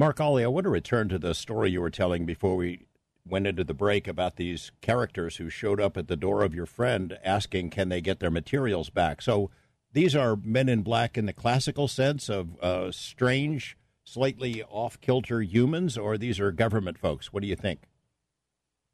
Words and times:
Mark 0.00 0.18
Olly, 0.18 0.42
I 0.42 0.46
want 0.46 0.64
to 0.64 0.70
return 0.70 1.10
to 1.10 1.18
the 1.18 1.34
story 1.34 1.72
you 1.72 1.82
were 1.82 1.90
telling 1.90 2.24
before 2.24 2.56
we 2.56 2.86
went 3.28 3.46
into 3.46 3.64
the 3.64 3.74
break 3.74 4.08
about 4.08 4.36
these 4.36 4.72
characters 4.80 5.36
who 5.36 5.50
showed 5.50 5.78
up 5.78 5.98
at 5.98 6.08
the 6.08 6.16
door 6.16 6.42
of 6.42 6.54
your 6.54 6.64
friend 6.64 7.18
asking, 7.22 7.68
can 7.68 7.90
they 7.90 8.00
get 8.00 8.18
their 8.18 8.30
materials 8.30 8.88
back? 8.88 9.20
So 9.20 9.50
these 9.92 10.16
are 10.16 10.36
men 10.36 10.70
in 10.70 10.80
black 10.80 11.18
in 11.18 11.26
the 11.26 11.34
classical 11.34 11.86
sense 11.86 12.30
of 12.30 12.58
uh, 12.62 12.90
strange, 12.92 13.76
slightly 14.02 14.62
off 14.70 14.98
kilter 15.02 15.42
humans, 15.42 15.98
or 15.98 16.16
these 16.16 16.40
are 16.40 16.50
government 16.50 16.96
folks? 16.96 17.30
What 17.30 17.42
do 17.42 17.46
you 17.46 17.56
think? 17.56 17.80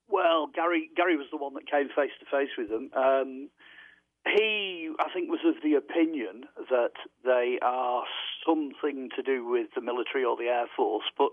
Well, 0.08 0.48
Gary 0.52 0.90
Gary 0.96 1.16
was 1.16 1.28
the 1.30 1.36
one 1.36 1.54
that 1.54 1.70
came 1.70 1.86
face 1.94 2.10
to 2.18 2.26
face 2.26 2.50
with 2.58 2.68
them. 2.68 2.90
Um, 2.96 3.50
he, 4.26 4.90
I 4.98 5.08
think, 5.12 5.30
was 5.30 5.40
of 5.44 5.62
the 5.62 5.74
opinion 5.74 6.44
that 6.70 6.96
they 7.24 7.58
are 7.62 8.04
something 8.46 9.10
to 9.16 9.22
do 9.22 9.46
with 9.46 9.68
the 9.74 9.80
military 9.80 10.24
or 10.24 10.36
the 10.36 10.48
air 10.48 10.66
force, 10.76 11.04
but 11.16 11.30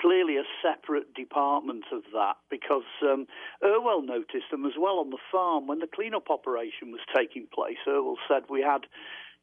clearly 0.00 0.36
a 0.36 0.44
separate 0.62 1.14
department 1.14 1.84
of 1.92 2.02
that 2.12 2.36
because 2.50 2.84
um, 3.02 3.26
Irwell 3.64 4.02
noticed 4.02 4.50
them 4.50 4.66
as 4.66 4.74
well 4.78 4.98
on 4.98 5.10
the 5.10 5.18
farm 5.32 5.66
when 5.66 5.78
the 5.78 5.86
clean-up 5.86 6.28
operation 6.30 6.92
was 6.92 7.00
taking 7.14 7.46
place. 7.52 7.78
Irwell 7.88 8.18
said 8.28 8.42
we 8.50 8.60
had, 8.60 8.82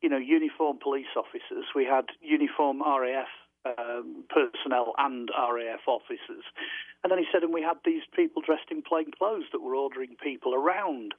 you 0.02 0.10
know, 0.10 0.18
uniformed 0.18 0.80
police 0.80 1.14
officers, 1.18 1.66
we 1.76 1.86
had 1.86 2.06
uniform 2.22 2.82
RAF 2.82 3.28
um, 3.66 4.26
personnel 4.30 4.94
and 4.98 5.30
RAF 5.36 5.88
officers. 5.88 6.44
And 7.04 7.12
then 7.12 7.20
he 7.20 7.26
said, 7.32 7.44
and 7.44 7.54
we 7.54 7.62
had 7.62 7.78
these 7.86 8.04
people 8.16 8.42
dressed 8.46 8.70
in 8.70 8.82
plain 8.82 9.12
clothes 9.18 9.46
that 9.52 9.62
were 9.62 9.76
ordering 9.76 10.16
people 10.22 10.54
around. 10.54 11.14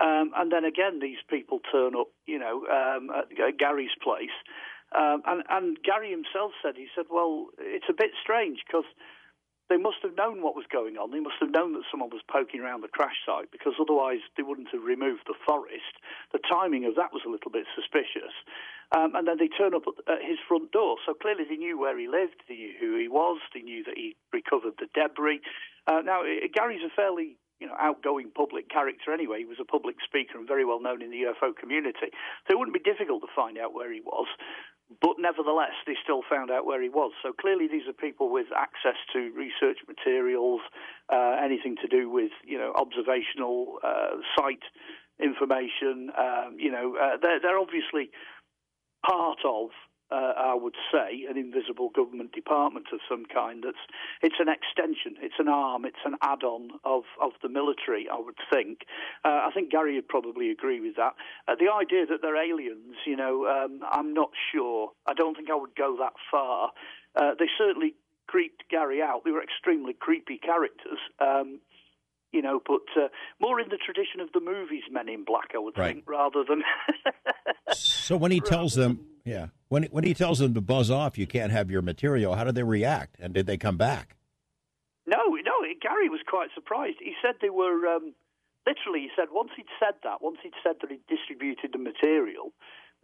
Um, 0.00 0.32
and 0.36 0.50
then 0.50 0.64
again, 0.64 0.98
these 1.00 1.22
people 1.28 1.60
turn 1.70 1.94
up, 1.94 2.08
you 2.26 2.38
know, 2.38 2.66
um, 2.66 3.10
at 3.10 3.58
Gary's 3.58 3.94
place. 4.02 4.34
Um, 4.94 5.22
and, 5.26 5.42
and 5.50 5.78
Gary 5.82 6.10
himself 6.10 6.52
said, 6.62 6.74
he 6.76 6.86
said, 6.94 7.06
well, 7.10 7.48
it's 7.58 7.90
a 7.90 7.96
bit 7.96 8.10
strange 8.22 8.62
because 8.66 8.86
they 9.68 9.76
must 9.76 9.98
have 10.02 10.14
known 10.14 10.42
what 10.42 10.54
was 10.54 10.68
going 10.70 10.96
on. 10.96 11.10
They 11.10 11.24
must 11.24 11.40
have 11.40 11.50
known 11.50 11.72
that 11.72 11.88
someone 11.90 12.10
was 12.10 12.22
poking 12.30 12.60
around 12.60 12.82
the 12.82 12.92
crash 12.92 13.16
site 13.24 13.50
because 13.50 13.74
otherwise 13.80 14.20
they 14.36 14.44
wouldn't 14.44 14.68
have 14.70 14.84
removed 14.84 15.24
the 15.26 15.38
forest. 15.46 15.98
The 16.32 16.38
timing 16.46 16.84
of 16.84 16.94
that 16.94 17.12
was 17.12 17.22
a 17.26 17.32
little 17.32 17.50
bit 17.50 17.66
suspicious. 17.74 18.34
Um, 18.92 19.16
and 19.16 19.26
then 19.26 19.38
they 19.40 19.48
turn 19.48 19.74
up 19.74 19.88
at, 19.88 20.22
his 20.22 20.38
front 20.46 20.70
door. 20.70 20.96
So 21.06 21.14
clearly 21.14 21.44
they 21.48 21.56
knew 21.56 21.78
where 21.78 21.98
he 21.98 22.06
lived, 22.06 22.44
they 22.46 22.54
knew 22.54 22.74
who 22.78 22.98
he 22.98 23.08
was, 23.08 23.40
they 23.54 23.62
knew 23.62 23.82
that 23.84 23.96
he 23.96 24.14
recovered 24.32 24.76
the 24.78 24.86
debris. 24.92 25.40
Uh, 25.86 26.02
now, 26.04 26.22
Gary's 26.52 26.84
a 26.84 26.92
fairly 26.94 27.36
you 27.60 27.66
know, 27.66 27.74
outgoing 27.78 28.30
public 28.34 28.68
character 28.68 29.12
anyway. 29.12 29.38
He 29.38 29.44
was 29.44 29.58
a 29.60 29.64
public 29.64 29.96
speaker 30.04 30.38
and 30.38 30.46
very 30.46 30.64
well 30.64 30.80
known 30.80 31.02
in 31.02 31.10
the 31.10 31.22
UFO 31.28 31.54
community. 31.54 32.10
So 32.46 32.54
it 32.54 32.58
wouldn't 32.58 32.74
be 32.74 32.90
difficult 32.90 33.22
to 33.22 33.28
find 33.34 33.58
out 33.58 33.74
where 33.74 33.92
he 33.92 34.00
was. 34.00 34.26
But 35.00 35.16
nevertheless, 35.18 35.72
they 35.86 35.96
still 36.02 36.20
found 36.28 36.50
out 36.50 36.66
where 36.66 36.82
he 36.82 36.88
was. 36.88 37.12
So 37.22 37.32
clearly, 37.32 37.68
these 37.68 37.88
are 37.88 37.92
people 37.92 38.30
with 38.30 38.46
access 38.54 38.98
to 39.14 39.32
research 39.32 39.78
materials, 39.88 40.60
uh, 41.10 41.36
anything 41.42 41.76
to 41.80 41.88
do 41.88 42.10
with, 42.10 42.32
you 42.44 42.58
know, 42.58 42.72
observational 42.76 43.78
uh, 43.82 44.20
site 44.36 44.62
information. 45.18 46.10
Um, 46.16 46.56
you 46.58 46.70
know, 46.70 46.96
uh, 47.00 47.16
they're, 47.20 47.40
they're 47.40 47.58
obviously 47.58 48.10
part 49.06 49.38
of 49.44 49.70
uh, 50.10 50.32
I 50.36 50.54
would 50.54 50.76
say, 50.92 51.24
an 51.28 51.36
invisible 51.36 51.90
government 51.94 52.32
department 52.32 52.86
of 52.92 53.00
some 53.08 53.24
kind. 53.26 53.62
That's 53.64 53.78
it's 54.22 54.36
an 54.38 54.48
extension, 54.48 55.16
it's 55.20 55.38
an 55.38 55.48
arm, 55.48 55.84
it's 55.84 56.04
an 56.04 56.16
add-on 56.22 56.70
of, 56.84 57.04
of 57.20 57.32
the 57.42 57.48
military. 57.48 58.06
I 58.12 58.18
would 58.18 58.36
think. 58.52 58.80
Uh, 59.24 59.48
I 59.48 59.50
think 59.52 59.70
Gary 59.70 59.94
would 59.96 60.08
probably 60.08 60.50
agree 60.50 60.80
with 60.80 60.96
that. 60.96 61.14
Uh, 61.48 61.54
the 61.58 61.72
idea 61.72 62.06
that 62.06 62.22
they're 62.22 62.36
aliens, 62.36 62.96
you 63.06 63.16
know, 63.16 63.46
um, 63.46 63.80
I'm 63.90 64.14
not 64.14 64.30
sure. 64.52 64.92
I 65.06 65.14
don't 65.14 65.36
think 65.36 65.50
I 65.50 65.56
would 65.56 65.74
go 65.76 65.96
that 65.98 66.14
far. 66.30 66.70
Uh, 67.16 67.32
they 67.38 67.46
certainly 67.56 67.94
creeped 68.26 68.64
Gary 68.70 69.00
out. 69.02 69.22
They 69.24 69.30
were 69.30 69.42
extremely 69.42 69.94
creepy 69.94 70.38
characters. 70.38 70.98
Um, 71.20 71.60
you 72.32 72.42
know, 72.42 72.60
but 72.66 72.82
uh, 73.00 73.08
more 73.40 73.60
in 73.60 73.68
the 73.68 73.76
tradition 73.76 74.20
of 74.20 74.32
the 74.32 74.40
movies 74.40 74.82
Men 74.90 75.08
in 75.08 75.24
Black, 75.24 75.50
I 75.54 75.58
would 75.58 75.78
right. 75.78 75.94
think, 75.94 76.08
rather 76.08 76.42
than. 76.46 76.62
so 77.72 78.16
when 78.16 78.32
he 78.32 78.40
tells 78.40 78.74
them, 78.74 79.06
yeah, 79.24 79.46
when 79.74 79.82
when 79.90 80.04
he 80.04 80.14
tells 80.14 80.38
them 80.38 80.54
to 80.54 80.60
buzz 80.60 80.88
off, 80.88 81.18
you 81.18 81.26
can't 81.26 81.50
have 81.50 81.68
your 81.68 81.82
material. 81.82 82.36
How 82.36 82.44
did 82.44 82.54
they 82.54 82.62
react, 82.62 83.16
and 83.18 83.34
did 83.34 83.46
they 83.46 83.56
come 83.56 83.76
back? 83.76 84.14
No, 85.04 85.18
no. 85.18 85.52
Gary 85.82 86.08
was 86.08 86.20
quite 86.26 86.50
surprised. 86.54 86.98
He 87.00 87.14
said 87.20 87.34
they 87.42 87.50
were 87.50 87.88
um, 87.88 88.14
literally. 88.64 89.00
He 89.00 89.10
said 89.16 89.28
once 89.32 89.50
he'd 89.56 89.66
said 89.80 89.94
that, 90.04 90.22
once 90.22 90.38
he'd 90.44 90.54
said 90.62 90.76
that 90.80 90.90
he 90.90 91.00
distributed 91.08 91.72
the 91.72 91.78
material, 91.78 92.52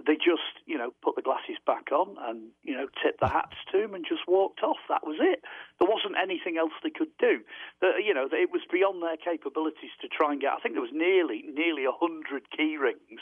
they 0.07 0.15
just, 0.15 0.65
you 0.65 0.79
know, 0.79 0.93
put 1.03 1.17
the 1.17 1.23
glasses 1.23 1.57
back 1.67 1.93
on 1.93 2.17
and, 2.29 2.51
you 2.63 2.75
know, 2.75 2.87
tipped 3.03 3.21
the 3.21 3.29
hats 3.29 3.57
to 3.73 3.85
him 3.85 3.95
and 3.95 4.05
just 4.09 4.25
walked 4.27 4.63
off. 4.63 4.81
That 4.89 5.05
was 5.05 5.19
it. 5.21 5.43
There 5.79 5.89
wasn't 5.89 6.17
anything 6.17 6.57
else 6.57 6.73
they 6.83 6.91
could 6.91 7.13
do. 7.19 7.41
You 7.83 8.15
know, 8.15 8.29
it 8.31 8.51
was 8.51 8.63
beyond 8.73 9.03
their 9.03 9.17
capabilities 9.17 9.93
to 10.01 10.09
try 10.09 10.33
and 10.33 10.41
get. 10.41 10.53
I 10.53 10.61
think 10.61 10.75
there 10.75 10.85
was 10.85 10.95
nearly 10.95 11.45
nearly 11.53 11.85
a 11.85 11.93
hundred 11.93 12.49
key 12.51 12.77
rings, 12.77 13.21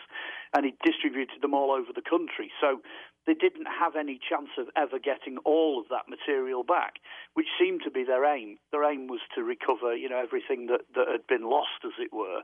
and 0.55 0.65
he 0.65 0.75
distributed 0.85 1.43
them 1.43 1.55
all 1.55 1.71
over 1.71 1.91
the 1.95 2.03
country. 2.03 2.51
So 2.61 2.81
they 3.29 3.35
didn't 3.35 3.69
have 3.69 3.95
any 3.95 4.19
chance 4.19 4.49
of 4.57 4.69
ever 4.75 4.99
getting 4.99 5.37
all 5.45 5.79
of 5.79 5.87
that 5.91 6.09
material 6.09 6.65
back, 6.65 6.95
which 7.35 7.47
seemed 7.61 7.83
to 7.85 7.91
be 7.91 8.03
their 8.03 8.25
aim. 8.25 8.57
Their 8.73 8.91
aim 8.91 9.07
was 9.07 9.21
to 9.35 9.45
recover, 9.45 9.95
you 9.95 10.09
know, 10.09 10.19
everything 10.19 10.67
that, 10.69 10.89
that 10.95 11.09
had 11.13 11.27
been 11.29 11.45
lost, 11.45 11.85
as 11.85 11.93
it 12.01 12.11
were, 12.11 12.41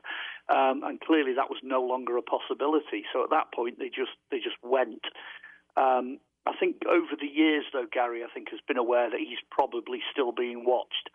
um, 0.53 0.83
and 0.83 1.01
clearly 1.01 1.33
that 1.33 1.49
was 1.49 1.57
no 1.63 1.81
longer 1.81 2.15
a 2.17 2.21
possibility. 2.21 3.03
So 3.11 3.23
at 3.23 3.31
that 3.31 3.51
point, 3.51 3.79
they 3.79 3.89
just 3.89 4.13
they 4.29 4.37
just 4.37 4.61
went. 4.61 5.01
Um, 5.75 6.19
I 6.45 6.53
think 6.59 6.85
over 6.85 7.17
the 7.19 7.25
years, 7.25 7.65
though, 7.73 7.89
Gary, 7.91 8.23
I 8.23 8.31
think 8.31 8.51
has 8.51 8.61
been 8.67 8.77
aware 8.77 9.09
that 9.09 9.19
he's 9.19 9.41
probably 9.49 9.99
still 10.11 10.31
being 10.31 10.63
watched. 10.65 11.09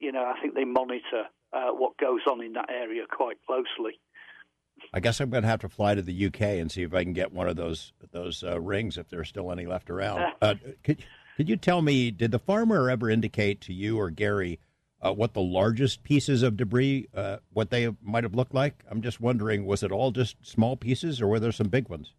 You 0.00 0.10
know, 0.10 0.24
I 0.24 0.40
think 0.42 0.54
they 0.54 0.64
monitor 0.64 1.30
uh, 1.52 1.70
what 1.70 1.96
goes 1.96 2.26
on 2.28 2.42
in 2.42 2.54
that 2.54 2.70
area 2.70 3.04
quite 3.08 3.38
closely. 3.46 4.00
I 4.92 5.00
guess 5.00 5.20
I'm 5.20 5.30
going 5.30 5.42
to 5.42 5.48
have 5.48 5.60
to 5.60 5.68
fly 5.68 5.94
to 5.94 6.02
the 6.02 6.26
UK 6.26 6.40
and 6.40 6.70
see 6.70 6.82
if 6.82 6.94
I 6.94 7.02
can 7.02 7.12
get 7.12 7.32
one 7.32 7.48
of 7.48 7.56
those 7.56 7.92
those 8.12 8.42
uh, 8.42 8.60
rings 8.60 8.98
if 8.98 9.08
there's 9.08 9.28
still 9.28 9.50
any 9.50 9.66
left 9.66 9.90
around. 9.90 10.32
Uh, 10.40 10.54
could 10.82 11.04
could 11.36 11.48
you 11.48 11.56
tell 11.56 11.82
me? 11.82 12.10
Did 12.10 12.30
the 12.30 12.38
farmer 12.38 12.90
ever 12.90 13.08
indicate 13.08 13.60
to 13.62 13.72
you 13.72 13.98
or 13.98 14.10
Gary 14.10 14.58
uh, 15.00 15.12
what 15.12 15.34
the 15.34 15.40
largest 15.40 16.02
pieces 16.04 16.42
of 16.42 16.56
debris, 16.56 17.08
uh, 17.14 17.38
what 17.52 17.70
they 17.70 17.90
might 18.02 18.24
have 18.24 18.34
looked 18.34 18.54
like? 18.54 18.84
I'm 18.90 19.02
just 19.02 19.20
wondering, 19.20 19.66
was 19.66 19.82
it 19.82 19.90
all 19.90 20.10
just 20.10 20.36
small 20.42 20.76
pieces, 20.76 21.20
or 21.20 21.26
were 21.26 21.40
there 21.40 21.52
some 21.52 21.68
big 21.68 21.88
ones? 21.88 22.12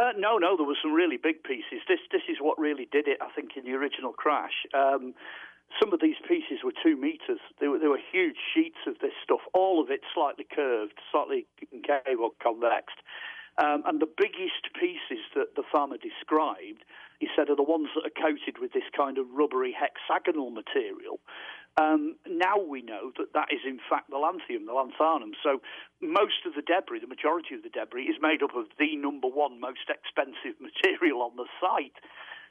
Uh, 0.00 0.12
no, 0.16 0.38
no, 0.38 0.56
there 0.56 0.66
were 0.66 0.76
some 0.82 0.92
really 0.92 1.16
big 1.16 1.42
pieces. 1.44 1.80
This 1.88 2.00
this 2.10 2.22
is 2.28 2.38
what 2.40 2.58
really 2.58 2.88
did 2.90 3.08
it, 3.08 3.18
I 3.20 3.28
think, 3.34 3.50
in 3.56 3.64
the 3.64 3.72
original 3.72 4.12
crash. 4.12 4.66
Um, 4.74 5.14
some 5.80 5.92
of 5.92 6.00
these 6.00 6.16
pieces 6.26 6.64
were 6.64 6.72
two 6.72 6.96
meters. 6.96 7.40
They 7.60 7.68
were, 7.68 7.78
they 7.78 7.88
were 7.88 8.00
huge 8.00 8.36
sheets 8.54 8.78
of 8.86 8.98
this 9.00 9.12
stuff, 9.22 9.40
all 9.54 9.82
of 9.82 9.90
it 9.90 10.00
slightly 10.14 10.46
curved, 10.48 10.98
slightly 11.10 11.46
concave 11.70 12.20
or 12.20 12.30
convex. 12.42 12.92
Um, 13.60 13.82
and 13.84 14.00
the 14.00 14.08
biggest 14.08 14.72
pieces 14.80 15.20
that 15.36 15.56
the 15.56 15.62
farmer 15.70 15.98
described, 15.98 16.88
he 17.20 17.28
said, 17.36 17.50
are 17.50 17.56
the 17.56 17.62
ones 17.62 17.88
that 17.94 18.08
are 18.08 18.16
coated 18.16 18.56
with 18.58 18.72
this 18.72 18.88
kind 18.96 19.18
of 19.18 19.26
rubbery 19.30 19.76
hexagonal 19.76 20.50
material. 20.50 21.20
Um, 21.80 22.16
now 22.28 22.60
we 22.60 22.82
know 22.82 23.12
that 23.16 23.32
that 23.32 23.48
is 23.52 23.60
in 23.64 23.80
fact 23.88 24.10
the 24.10 24.16
lanthanum, 24.16 24.66
the 24.66 24.76
lanthanum. 24.76 25.32
So 25.42 25.60
most 26.00 26.44
of 26.44 26.54
the 26.54 26.60
debris, 26.60 27.00
the 27.00 27.06
majority 27.06 27.54
of 27.54 27.62
the 27.62 27.72
debris, 27.72 28.12
is 28.12 28.16
made 28.20 28.42
up 28.42 28.56
of 28.56 28.66
the 28.78 28.96
number 28.96 29.28
one 29.28 29.60
most 29.60 29.88
expensive 29.88 30.60
material 30.60 31.22
on 31.22 31.36
the 31.36 31.48
site. 31.60 31.96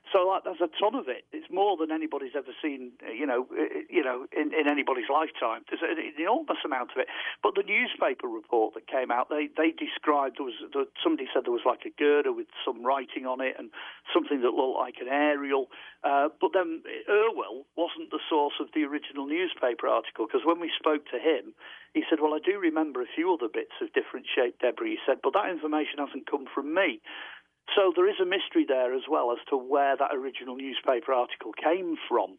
So 0.09 0.27
like, 0.27 0.43
there's 0.43 0.59
a 0.59 0.71
ton 0.81 0.95
of 0.95 1.07
it. 1.07 1.23
It's 1.31 1.47
more 1.53 1.77
than 1.77 1.91
anybody's 1.91 2.35
ever 2.35 2.51
seen, 2.61 2.91
uh, 3.05 3.13
you 3.13 3.25
know, 3.25 3.47
uh, 3.53 3.61
uh, 3.61 3.85
you 3.89 4.03
know, 4.03 4.25
in, 4.33 4.51
in 4.51 4.67
anybody's 4.67 5.07
lifetime. 5.07 5.63
There's 5.69 5.85
an 5.85 6.01
enormous 6.17 6.57
amount 6.65 6.91
of 6.91 6.97
it. 6.97 7.07
But 7.43 7.55
the 7.55 7.63
newspaper 7.63 8.27
report 8.27 8.73
that 8.73 8.87
came 8.87 9.11
out, 9.11 9.29
they 9.29 9.47
they 9.55 9.71
described 9.71 10.41
there 10.41 10.49
was 10.49 10.57
somebody 11.03 11.29
said 11.31 11.45
there 11.45 11.55
was 11.55 11.69
like 11.69 11.85
a 11.85 11.93
girder 11.95 12.33
with 12.33 12.47
some 12.65 12.83
writing 12.83 13.25
on 13.25 13.39
it 13.39 13.55
and 13.57 13.69
something 14.11 14.41
that 14.41 14.57
looked 14.57 14.79
like 14.79 14.97
an 14.99 15.07
aerial. 15.07 15.69
Uh, 16.03 16.27
but 16.41 16.51
then 16.51 16.81
Irwell 17.07 17.69
wasn't 17.77 18.09
the 18.09 18.19
source 18.27 18.57
of 18.59 18.67
the 18.73 18.83
original 18.83 19.27
newspaper 19.27 19.87
article 19.87 20.25
because 20.25 20.41
when 20.43 20.59
we 20.59 20.71
spoke 20.75 21.05
to 21.13 21.19
him, 21.21 21.53
he 21.93 22.03
said, 22.09 22.19
"Well, 22.19 22.33
I 22.33 22.39
do 22.43 22.57
remember 22.59 23.01
a 23.01 23.13
few 23.15 23.31
other 23.31 23.47
bits 23.47 23.77
of 23.81 23.93
different 23.93 24.25
shaped 24.27 24.59
debris." 24.59 24.97
He 24.97 25.05
said, 25.05 25.21
"But 25.21 25.33
that 25.33 25.49
information 25.49 26.03
hasn't 26.03 26.27
come 26.27 26.47
from 26.51 26.73
me." 26.73 26.99
So 27.75 27.93
there 27.95 28.09
is 28.09 28.19
a 28.21 28.25
mystery 28.25 28.65
there 28.67 28.93
as 28.93 29.03
well 29.09 29.31
as 29.31 29.39
to 29.49 29.57
where 29.57 29.95
that 29.95 30.13
original 30.13 30.55
newspaper 30.55 31.13
article 31.13 31.53
came 31.53 31.95
from. 32.07 32.37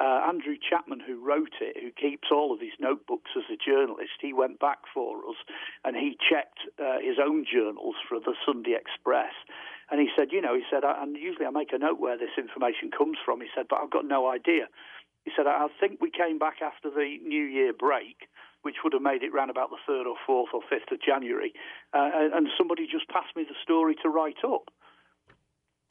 Uh, 0.00 0.24
Andrew 0.26 0.56
Chapman, 0.56 1.00
who 1.00 1.22
wrote 1.22 1.52
it, 1.60 1.76
who 1.76 1.92
keeps 1.92 2.28
all 2.32 2.52
of 2.52 2.60
his 2.60 2.72
notebooks 2.80 3.30
as 3.36 3.44
a 3.52 3.60
journalist, 3.60 4.18
he 4.20 4.32
went 4.32 4.58
back 4.58 4.78
for 4.92 5.18
us 5.28 5.36
and 5.84 5.94
he 5.94 6.16
checked 6.16 6.60
uh, 6.80 6.98
his 6.98 7.18
own 7.22 7.44
journals 7.44 7.94
for 8.08 8.18
the 8.18 8.34
Sunday 8.44 8.74
Express. 8.74 9.34
And 9.90 10.00
he 10.00 10.08
said, 10.16 10.32
you 10.32 10.40
know, 10.40 10.54
he 10.54 10.64
said, 10.70 10.82
and 10.84 11.16
usually 11.16 11.44
I 11.46 11.50
make 11.50 11.72
a 11.72 11.78
note 11.78 12.00
where 12.00 12.16
this 12.16 12.34
information 12.38 12.90
comes 12.90 13.18
from. 13.22 13.42
He 13.42 13.48
said, 13.54 13.66
but 13.68 13.80
I've 13.82 13.90
got 13.90 14.06
no 14.06 14.30
idea. 14.30 14.66
He 15.24 15.30
said, 15.36 15.46
I 15.46 15.68
think 15.78 16.00
we 16.00 16.10
came 16.10 16.38
back 16.38 16.62
after 16.62 16.90
the 16.90 17.18
New 17.22 17.44
Year 17.44 17.72
break 17.72 18.26
which 18.62 18.76
would 18.82 18.92
have 18.92 19.02
made 19.02 19.22
it 19.22 19.32
round 19.32 19.50
about 19.50 19.70
the 19.70 19.78
3rd 19.88 20.06
or 20.06 20.16
4th 20.26 20.54
or 20.54 20.62
5th 20.70 20.90
of 20.92 21.02
January. 21.02 21.52
Uh, 21.92 22.30
and 22.34 22.48
somebody 22.56 22.86
just 22.90 23.08
passed 23.08 23.34
me 23.36 23.44
the 23.44 23.58
story 23.62 23.94
to 24.02 24.08
write 24.08 24.42
up. 24.44 24.70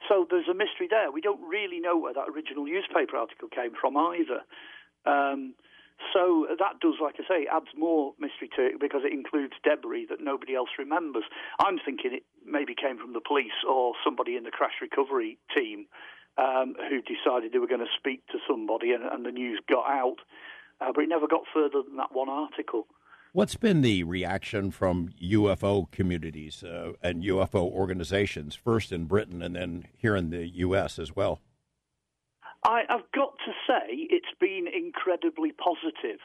So 0.10 0.26
there's 0.30 0.48
a 0.50 0.54
mystery 0.54 0.88
there. 0.90 1.12
We 1.12 1.22
don't 1.22 1.42
really 1.48 1.80
know 1.80 1.98
where 1.98 2.14
that 2.14 2.28
original 2.28 2.66
newspaper 2.66 3.16
article 3.18 3.48
came 3.48 3.72
from 3.80 3.96
either. 3.96 4.42
Um, 5.06 5.54
so 6.14 6.48
that 6.58 6.80
does, 6.82 6.96
like 7.02 7.16
I 7.20 7.24
say, 7.28 7.48
adds 7.48 7.70
more 7.78 8.14
mystery 8.20 8.50
to 8.58 8.66
it 8.66 8.80
because 8.80 9.02
it 9.06 9.14
includes 9.14 9.54
debris 9.64 10.08
that 10.10 10.20
nobody 10.20 10.56
else 10.56 10.70
remembers. 10.80 11.24
I'm 11.60 11.78
thinking 11.78 12.14
it 12.14 12.24
maybe 12.46 12.74
came 12.74 12.98
from 12.98 13.14
the 13.14 13.22
police 13.22 13.56
or 13.68 13.94
somebody 14.04 14.36
in 14.36 14.44
the 14.44 14.52
crash 14.52 14.82
recovery 14.82 15.38
team 15.56 15.86
um, 16.38 16.76
who 16.90 17.02
decided 17.02 17.54
they 17.54 17.60
were 17.60 17.68
going 17.68 17.86
to 17.86 17.98
speak 17.98 18.26
to 18.28 18.40
somebody, 18.50 18.92
and, 18.94 19.04
and 19.04 19.26
the 19.26 19.32
news 19.32 19.62
got 19.70 19.86
out. 19.86 20.18
Uh, 20.82 20.92
but 20.94 21.04
it 21.04 21.10
never 21.10 21.28
got 21.28 21.44
further 21.54 21.82
than 21.88 21.98
that 21.98 22.12
one 22.12 22.30
article. 22.30 22.88
What's 23.34 23.56
been 23.56 23.82
the 23.82 24.04
reaction 24.04 24.72
from 24.72 25.12
UFO 25.24 25.90
communities 25.92 26.64
uh, 26.64 26.94
and 27.02 27.24
UFO 27.24 27.62
organizations, 27.72 28.56
first 28.56 28.92
in 28.92 29.06
Britain 29.06 29.42
and 29.42 29.56
then 29.56 29.88
here 29.96 30.18
in 30.18 30.32
the 30.32 30.46
U.S. 30.48 31.00
as 31.00 31.16
well? 31.16 31.40
I, 32.66 32.82
have 32.90 33.10
got 33.16 33.34
to 33.46 33.52
say, 33.66 34.08
it's 34.10 34.38
been 34.40 34.66
incredibly 34.68 35.52
positive. 35.54 36.20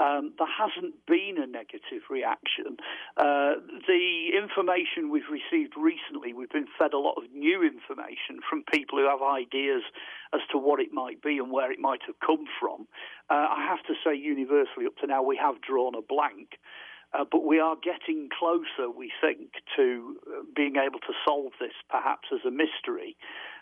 Um, 0.00 0.32
there 0.38 0.46
hasn't 0.46 0.94
been 1.06 1.36
a 1.38 1.46
negative 1.46 2.02
reaction. 2.08 2.76
Uh, 3.16 3.54
the 3.86 4.30
information 4.36 5.10
we've 5.10 5.30
received 5.30 5.74
recently, 5.76 6.32
we've 6.32 6.50
been 6.50 6.68
fed 6.78 6.92
a 6.92 6.98
lot 6.98 7.14
of 7.16 7.24
new 7.32 7.62
information 7.62 8.38
from 8.48 8.62
people 8.72 8.98
who 8.98 9.08
have 9.08 9.22
ideas 9.22 9.82
as 10.32 10.40
to 10.52 10.58
what 10.58 10.80
it 10.80 10.92
might 10.92 11.20
be 11.22 11.38
and 11.38 11.50
where 11.50 11.72
it 11.72 11.80
might 11.80 12.00
have 12.06 12.18
come 12.24 12.44
from. 12.60 12.86
Uh, 13.30 13.46
I 13.50 13.66
have 13.68 13.82
to 13.86 13.94
say, 14.04 14.14
universally, 14.14 14.86
up 14.86 14.96
to 14.98 15.06
now, 15.06 15.22
we 15.22 15.36
have 15.36 15.60
drawn 15.60 15.94
a 15.94 16.02
blank. 16.02 16.58
Uh, 17.12 17.24
but 17.30 17.44
we 17.44 17.58
are 17.58 17.76
getting 17.76 18.28
closer, 18.38 18.90
we 18.90 19.10
think, 19.20 19.52
to 19.76 20.16
uh, 20.26 20.42
being 20.54 20.76
able 20.76 21.00
to 21.00 21.12
solve 21.26 21.52
this 21.60 21.72
perhaps 21.88 22.28
as 22.32 22.40
a 22.46 22.50
mystery 22.50 23.16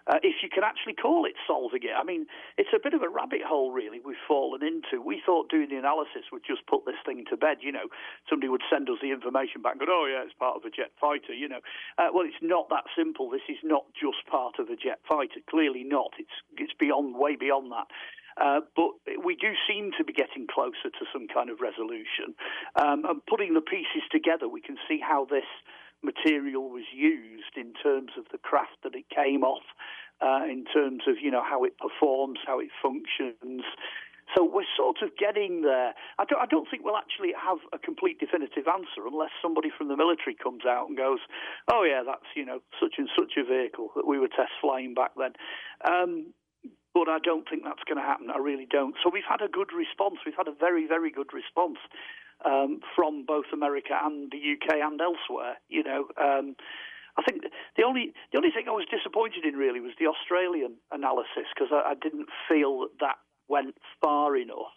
uh, 0.07 0.23
if 0.23 0.43
you 0.43 0.49
can 0.49 0.63
actually 0.63 0.95
call 0.95 1.27
it 1.27 1.35
solving 1.47 1.83
it. 1.83 1.95
I 1.97 2.05
mean, 2.05 2.27
it's 2.57 2.71
a 2.75 2.79
bit 2.79 2.95
of 2.95 3.03
a 3.03 3.09
rabbit 3.09 3.43
hole, 3.43 3.73
really, 3.73 3.99
we've 3.99 4.23
fallen 4.27 4.63
into. 4.63 5.03
We 5.03 5.21
thought 5.25 5.51
doing 5.51 5.69
the 5.69 5.77
analysis 5.77 6.31
would 6.31 6.47
just 6.47 6.67
put 6.67 6.87
this 6.87 6.99
thing 7.05 7.25
to 7.31 7.37
bed. 7.37 7.59
You 7.61 7.73
know, 7.73 7.91
somebody 8.31 8.49
would 8.49 8.63
send 8.71 8.89
us 8.89 8.99
the 9.03 9.11
information 9.11 9.63
back 9.63 9.75
and 9.79 9.87
go, 9.87 9.91
oh, 9.91 10.07
yeah, 10.07 10.23
it's 10.23 10.39
part 10.39 10.57
of 10.57 10.65
a 10.65 10.71
jet 10.71 10.95
fighter, 11.01 11.35
you 11.35 11.49
know. 11.49 11.61
Uh, 11.99 12.15
well, 12.15 12.25
it's 12.25 12.39
not 12.41 12.69
that 12.71 12.87
simple. 12.97 13.31
This 13.31 13.47
is 13.49 13.59
not 13.65 13.85
just 13.99 14.23
part 14.31 14.59
of 14.59 14.71
a 14.71 14.77
jet 14.77 15.03
fighter. 15.09 15.43
Clearly 15.51 15.83
not. 15.83 16.15
It's, 16.19 16.39
it's 16.57 16.75
beyond, 16.79 17.17
way 17.17 17.35
beyond 17.35 17.73
that. 17.73 17.91
Uh, 18.37 18.61
but 18.75 18.91
we 19.25 19.35
do 19.35 19.53
seem 19.69 19.91
to 19.97 20.05
be 20.05 20.13
getting 20.13 20.47
closer 20.47 20.93
to 20.93 21.05
some 21.13 21.27
kind 21.33 21.49
of 21.49 21.61
resolution. 21.61 22.37
Um, 22.77 23.05
and 23.05 23.25
putting 23.27 23.55
the 23.55 23.61
pieces 23.61 24.05
together, 24.11 24.49
we 24.49 24.61
can 24.61 24.77
see 24.89 25.01
how 25.01 25.25
this 25.25 25.49
material 26.03 26.69
was 26.69 26.85
used 26.95 27.57
in 27.57 27.73
terms 27.83 28.13
of 28.19 28.25
the 28.31 28.39
craft 28.39 28.77
that 28.85 28.95
it 28.95 29.07
came 29.09 29.43
off, 29.43 29.65
uh, 30.21 30.45
in 30.45 30.65
terms 30.65 31.03
of 31.09 31.17
you 31.21 31.31
know 31.31 31.43
how 31.43 31.65
it 31.65 31.79
performs, 31.79 32.39
how 32.47 32.61
it 32.61 32.69
functions. 32.83 33.65
So 34.35 34.43
we're 34.45 34.67
sort 34.77 35.03
of 35.03 35.17
getting 35.17 35.63
there. 35.63 35.95
I 36.19 36.25
don't, 36.25 36.43
I 36.43 36.47
don't 36.47 36.67
think 36.69 36.85
we'll 36.85 36.97
actually 36.97 37.33
have 37.39 37.59
a 37.73 37.79
complete 37.79 38.19
definitive 38.19 38.67
answer 38.67 39.07
unless 39.07 39.31
somebody 39.41 39.71
from 39.71 39.89
the 39.89 39.97
military 39.97 40.35
comes 40.35 40.67
out 40.67 40.89
and 40.89 40.97
goes, 40.97 41.21
"Oh 41.71 41.85
yeah, 41.85 42.03
that's 42.05 42.27
you 42.35 42.45
know 42.45 42.61
such 42.81 42.95
and 42.99 43.09
such 43.17 43.39
a 43.39 43.45
vehicle 43.45 43.93
that 43.95 44.07
we 44.07 44.19
were 44.19 44.29
test 44.29 44.53
flying 44.61 44.95
back 44.95 45.13
then." 45.17 45.33
Um, 45.87 46.35
but 46.97 47.13
I 47.13 47.21
don't 47.21 47.45
think 47.45 47.61
that's 47.63 47.85
going 47.85 48.01
to 48.01 48.09
happen. 48.09 48.33
I 48.33 48.41
really 48.41 48.65
don't. 48.65 48.97
So 49.05 49.13
we've 49.13 49.29
had 49.29 49.45
a 49.45 49.53
good 49.53 49.69
response. 49.77 50.25
We've 50.25 50.39
had 50.39 50.49
a 50.49 50.57
very, 50.57 50.89
very 50.89 51.13
good 51.13 51.29
response 51.37 51.77
um, 52.41 52.81
from 52.97 53.27
both 53.29 53.53
America 53.53 53.93
and 53.93 54.33
the 54.33 54.41
UK 54.41 54.81
and 54.81 54.97
elsewhere. 54.99 55.61
You 55.69 55.85
know, 55.85 56.09
um, 56.17 56.57
I 57.21 57.23
think 57.29 57.45
the 57.77 57.85
only 57.85 58.17
the 58.33 58.39
only 58.41 58.49
thing 58.49 58.65
I 58.65 58.73
was 58.73 58.89
disappointed 58.89 59.45
in 59.45 59.61
really 59.61 59.81
was 59.81 59.93
the 60.01 60.09
Australian 60.09 60.81
analysis 60.91 61.45
because 61.53 61.69
I, 61.69 61.93
I, 61.93 61.95
didn't 62.01 62.33
feel 62.49 62.89
that 62.89 62.97
that 63.05 63.21
went 63.47 63.77
far 64.01 64.35
enough. 64.35 64.73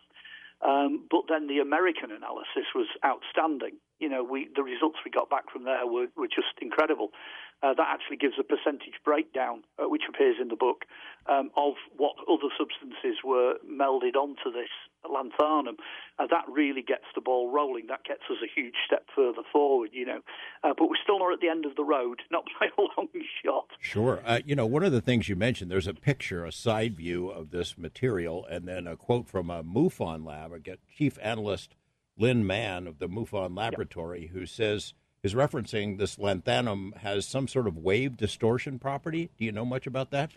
Um, 0.60 1.07
but 1.10 1.31
then 1.31 1.48
the 1.48 1.63
American 1.63 2.12
analysis 2.12 2.68
was 2.75 2.88
outstanding. 3.00 3.80
You 4.04 4.10
know, 4.10 4.27
we 4.27 4.51
the 4.60 4.63
results 4.63 5.00
we 5.06 5.12
got 5.12 5.30
back 5.30 5.48
from 5.56 5.63
there 5.63 5.88
were, 5.88 6.07
were 6.19 6.27
just 6.27 6.60
incredible. 6.60 7.16
Uh, 7.61 7.73
that 7.73 7.88
actually 7.91 8.15
gives 8.15 8.35
a 8.39 8.44
percentage 8.44 8.95
breakdown, 9.03 9.63
uh, 9.77 9.89
which 9.89 10.03
appears 10.07 10.38
in 10.41 10.47
the 10.47 10.56
book, 10.56 10.85
um, 11.27 11.51
of 11.57 11.73
what 11.97 12.15
other 12.29 12.47
substances 12.57 13.19
were 13.23 13.56
melded 13.69 14.15
onto 14.15 14.51
this 14.51 14.69
lanthanum. 15.09 15.75
Uh, 16.17 16.27
that 16.29 16.45
really 16.50 16.81
gets 16.81 17.03
the 17.15 17.21
ball 17.21 17.51
rolling. 17.51 17.88
That 17.88 18.03
gets 18.06 18.21
us 18.29 18.38
a 18.44 18.47
huge 18.47 18.75
step 18.85 19.07
further 19.13 19.41
forward, 19.51 19.89
you 19.91 20.06
know. 20.06 20.21
Uh, 20.63 20.73
but 20.77 20.89
we're 20.89 21.03
still 21.03 21.19
not 21.19 21.33
at 21.33 21.41
the 21.41 21.50
end 21.50 21.65
of 21.65 21.75
the 21.75 21.83
road, 21.83 22.21
not 22.31 22.45
by 22.59 22.67
a 22.67 22.81
long 22.81 23.07
shot. 23.44 23.67
Sure. 23.79 24.21
Uh, 24.25 24.39
you 24.45 24.56
know, 24.56 24.65
one 24.65 24.83
of 24.83 24.91
the 24.91 25.01
things 25.01 25.27
you 25.27 25.35
mentioned, 25.35 25.69
there's 25.69 25.88
a 25.88 25.94
picture, 25.94 26.45
a 26.45 26.51
side 26.51 26.95
view 26.95 27.29
of 27.29 27.51
this 27.51 27.77
material, 27.77 28.45
and 28.50 28.67
then 28.67 28.88
a 28.88 28.95
quote 28.95 29.27
from 29.27 29.50
a 29.50 29.63
MUFON 29.63 30.25
lab, 30.25 30.53
a 30.53 30.59
chief 30.95 31.17
analyst 31.21 31.75
Lynn 32.17 32.45
Mann 32.45 32.88
of 32.88 33.00
the 33.00 33.07
MUFON 33.07 33.56
laboratory, 33.56 34.23
yep. 34.23 34.31
who 34.31 34.45
says 34.45 34.94
is 35.24 35.33
referencing 35.33 35.98
this 35.98 36.18
lanthanum 36.18 36.95
has 36.98 37.25
some 37.25 37.48
sort 37.48 37.68
of 37.68 37.77
wave 37.77 38.18
distortion 38.18 38.80
property. 38.80 39.30
Do 39.38 39.45
you 39.45 39.51
know 39.51 39.66
much 39.66 39.88
about 39.88 40.12
that? 40.12 40.31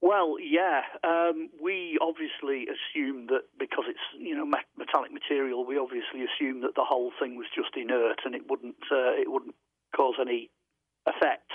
Well, 0.00 0.36
yeah. 0.40 0.80
Um, 1.04 1.50
we 1.62 1.98
obviously 2.00 2.66
assume 2.66 3.26
that 3.26 3.42
because 3.58 3.84
it's 3.86 4.00
you 4.18 4.34
know 4.34 4.46
metallic 4.78 5.12
material, 5.12 5.66
we 5.66 5.78
obviously 5.78 6.24
assume 6.24 6.62
that 6.62 6.74
the 6.74 6.84
whole 6.84 7.12
thing 7.20 7.36
was 7.36 7.46
just 7.54 7.76
inert 7.76 8.20
and 8.24 8.34
it 8.34 8.48
wouldn't 8.48 8.80
uh, 8.90 9.12
it 9.20 9.30
wouldn't 9.30 9.54
cause 9.94 10.14
any 10.20 10.50
effects. 11.06 11.54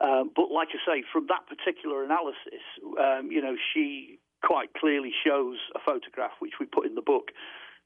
Um, 0.00 0.30
but 0.34 0.50
like 0.50 0.68
I 0.72 0.80
say, 0.86 1.04
from 1.12 1.26
that 1.28 1.46
particular 1.46 2.02
analysis, 2.02 2.64
um, 2.98 3.30
you 3.30 3.42
know, 3.42 3.56
she 3.74 4.18
quite 4.42 4.72
clearly 4.72 5.12
shows 5.24 5.58
a 5.74 5.78
photograph 5.84 6.32
which 6.38 6.54
we 6.58 6.64
put 6.64 6.86
in 6.86 6.94
the 6.94 7.02
book 7.02 7.28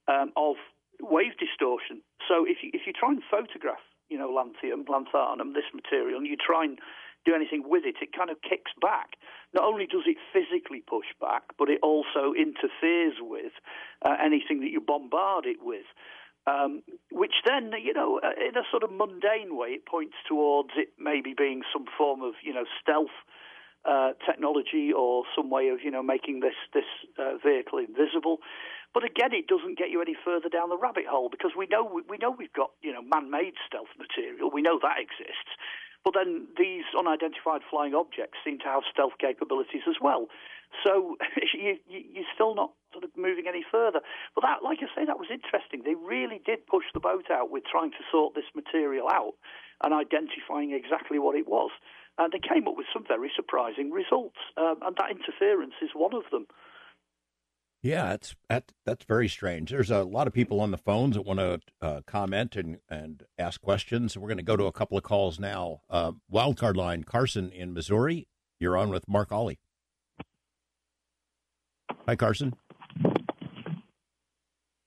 um, 0.07 0.33
of 0.37 0.55
wave 1.00 1.37
distortion. 1.38 2.02
So 2.29 2.44
if 2.44 2.58
you, 2.62 2.70
if 2.73 2.82
you 2.87 2.93
try 2.93 3.11
and 3.11 3.23
photograph, 3.31 3.82
you 4.08 4.19
know, 4.19 4.29
lanthanum, 4.29 4.85
lanthanum, 4.85 5.55
this 5.55 5.70
material, 5.75 6.19
and 6.19 6.26
you 6.26 6.37
try 6.37 6.64
and 6.64 6.79
do 7.25 7.35
anything 7.35 7.62
with 7.64 7.85
it, 7.87 7.96
it 8.02 8.12
kind 8.12 8.29
of 8.29 8.37
kicks 8.43 8.73
back. 8.81 9.17
Not 9.55 9.64
only 9.64 9.87
does 9.87 10.05
it 10.06 10.19
physically 10.32 10.82
push 10.87 11.06
back, 11.20 11.43
but 11.58 11.70
it 11.70 11.81
also 11.82 12.35
interferes 12.37 13.17
with 13.20 13.52
uh, 14.05 14.17
anything 14.23 14.61
that 14.61 14.70
you 14.70 14.81
bombard 14.81 15.46
it 15.46 15.58
with. 15.62 15.87
Um, 16.46 16.82
which 17.11 17.32
then, 17.47 17.73
you 17.82 17.94
know, 17.94 18.20
uh, 18.23 18.37
in 18.37 18.55
a 18.56 18.64
sort 18.70 18.82
of 18.82 18.93
mundane 18.93 19.56
way, 19.56 19.69
it 19.69 19.87
points 19.87 20.17
towards 20.29 20.70
it 20.76 20.88
maybe 20.99 21.32
being 21.35 21.62
some 21.73 21.87
form 21.97 22.20
of, 22.20 22.35
you 22.43 22.52
know, 22.52 22.64
stealth 22.82 23.17
uh, 23.87 24.12
technology 24.29 24.93
or 24.93 25.25
some 25.35 25.49
way 25.49 25.69
of, 25.69 25.79
you 25.82 25.90
know, 25.90 26.02
making 26.02 26.40
this 26.40 26.58
this 26.75 26.85
uh, 27.19 27.38
vehicle 27.42 27.78
invisible. 27.78 28.40
But 28.95 29.03
again, 29.03 29.35
it 29.35 29.51
doesn't 29.51 29.77
get 29.77 29.91
you 29.91 30.01
any 30.01 30.15
further 30.15 30.49
down 30.49 30.71
the 30.71 30.79
rabbit 30.79 31.11
hole 31.11 31.29
because 31.29 31.51
we 31.59 31.67
know 31.67 31.83
we 32.09 32.17
know 32.17 32.31
we've 32.31 32.53
got 32.55 32.71
you 32.81 32.93
know 32.95 33.03
man-made 33.03 33.59
stealth 33.67 33.91
material. 33.99 34.51
We 34.55 34.63
know 34.63 34.79
that 34.81 35.03
exists. 35.03 35.51
But 36.05 36.15
then 36.15 36.47
these 36.57 36.85
unidentified 36.97 37.63
flying 37.69 37.95
objects 37.95 38.37
seem 38.45 38.59
to 38.61 38.69
have 38.69 38.83
stealth 38.93 39.17
capabilities 39.19 39.89
as 39.89 39.97
well. 40.01 40.29
So 40.85 41.17
you, 41.55 41.81
are 42.21 42.33
still 42.35 42.55
not 42.55 42.73
sort 42.93 43.05
of 43.05 43.11
moving 43.17 43.49
any 43.49 43.65
further. 43.65 44.01
But 44.35 44.45
that, 44.45 44.63
like 44.63 44.79
I 44.85 44.89
say, 44.95 45.07
that 45.07 45.19
was 45.19 45.33
interesting. 45.33 45.83
They 45.83 45.97
really 45.97 46.41
did 46.45 46.67
push 46.67 46.85
the 46.93 47.01
boat 47.01 47.33
out 47.33 47.51
with 47.51 47.65
trying 47.65 47.91
to 47.93 48.05
sort 48.13 48.35
this 48.35 48.49
material 48.55 49.09
out 49.09 49.35
and 49.83 49.95
identifying 49.95 50.73
exactly 50.73 51.19
what 51.19 51.37
it 51.37 51.49
was. 51.49 51.71
And 52.19 52.31
they 52.33 52.39
came 52.39 52.69
up 52.69 52.77
with 52.77 52.87
some 52.93 53.05
very 53.09 53.33
surprising 53.35 53.91
results. 53.91 54.39
Um, 54.57 54.77
and 54.85 54.95
that 55.01 55.11
interference 55.11 55.75
is 55.83 55.91
one 55.97 56.15
of 56.15 56.25
them. 56.31 56.47
Yeah, 57.85 58.05
that's 58.07 58.35
that, 58.49 58.73
that's 58.87 59.05
very 59.05 59.29
strange. 59.29 59.71
There's 59.71 59.91
a 59.91 60.05
lot 60.05 60.26
of 60.26 60.33
people 60.33 60.59
on 60.62 60.71
the 60.71 60.79
phones 60.79 61.17
that 61.17 61.23
want 61.26 61.38
to 61.38 61.61
uh, 61.83 62.00
comment 62.07 62.57
and, 62.57 62.79
and 62.88 63.23
ask 63.38 63.61
questions. 63.61 64.17
We're 64.17 64.29
going 64.29 64.38
to 64.38 64.43
go 64.43 64.57
to 64.57 64.64
a 64.64 64.73
couple 64.73 64.97
of 64.97 65.05
calls 65.05 65.38
now. 65.38 65.83
Uh, 65.91 66.12
wildcard 66.33 66.76
line, 66.76 67.05
Carson 67.05 67.53
in 67.53 67.75
Missouri. 67.75 68.26
You're 68.59 68.79
on 68.79 68.88
with 68.88 69.07
Mark 69.07 69.31
Olly. 69.31 69.59
Hi, 72.07 72.17
Carson. 72.17 72.55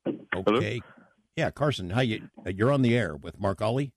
Okay. 0.08 0.18
Hello? 0.34 0.80
Yeah, 1.36 1.52
Carson. 1.52 1.92
How 1.92 2.02
you? 2.02 2.30
You're 2.48 2.72
on 2.72 2.82
the 2.82 2.98
air 2.98 3.16
with 3.16 3.40
Mark 3.40 3.62
Olly. 3.62 3.92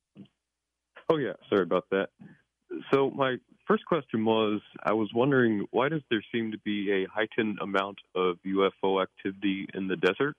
Oh 1.08 1.16
yeah, 1.16 1.32
sorry 1.48 1.62
about 1.62 1.86
that. 1.90 2.10
So 2.92 3.10
my 3.12 3.36
first 3.70 3.84
question 3.84 4.24
was 4.24 4.60
I 4.82 4.92
was 4.92 5.10
wondering 5.14 5.64
why 5.70 5.88
does 5.88 6.02
there 6.10 6.24
seem 6.32 6.50
to 6.50 6.58
be 6.58 6.90
a 6.90 7.06
heightened 7.08 7.58
amount 7.60 7.98
of 8.16 8.36
UFO 8.44 9.00
activity 9.00 9.68
in 9.74 9.86
the 9.86 9.96
desert? 9.96 10.36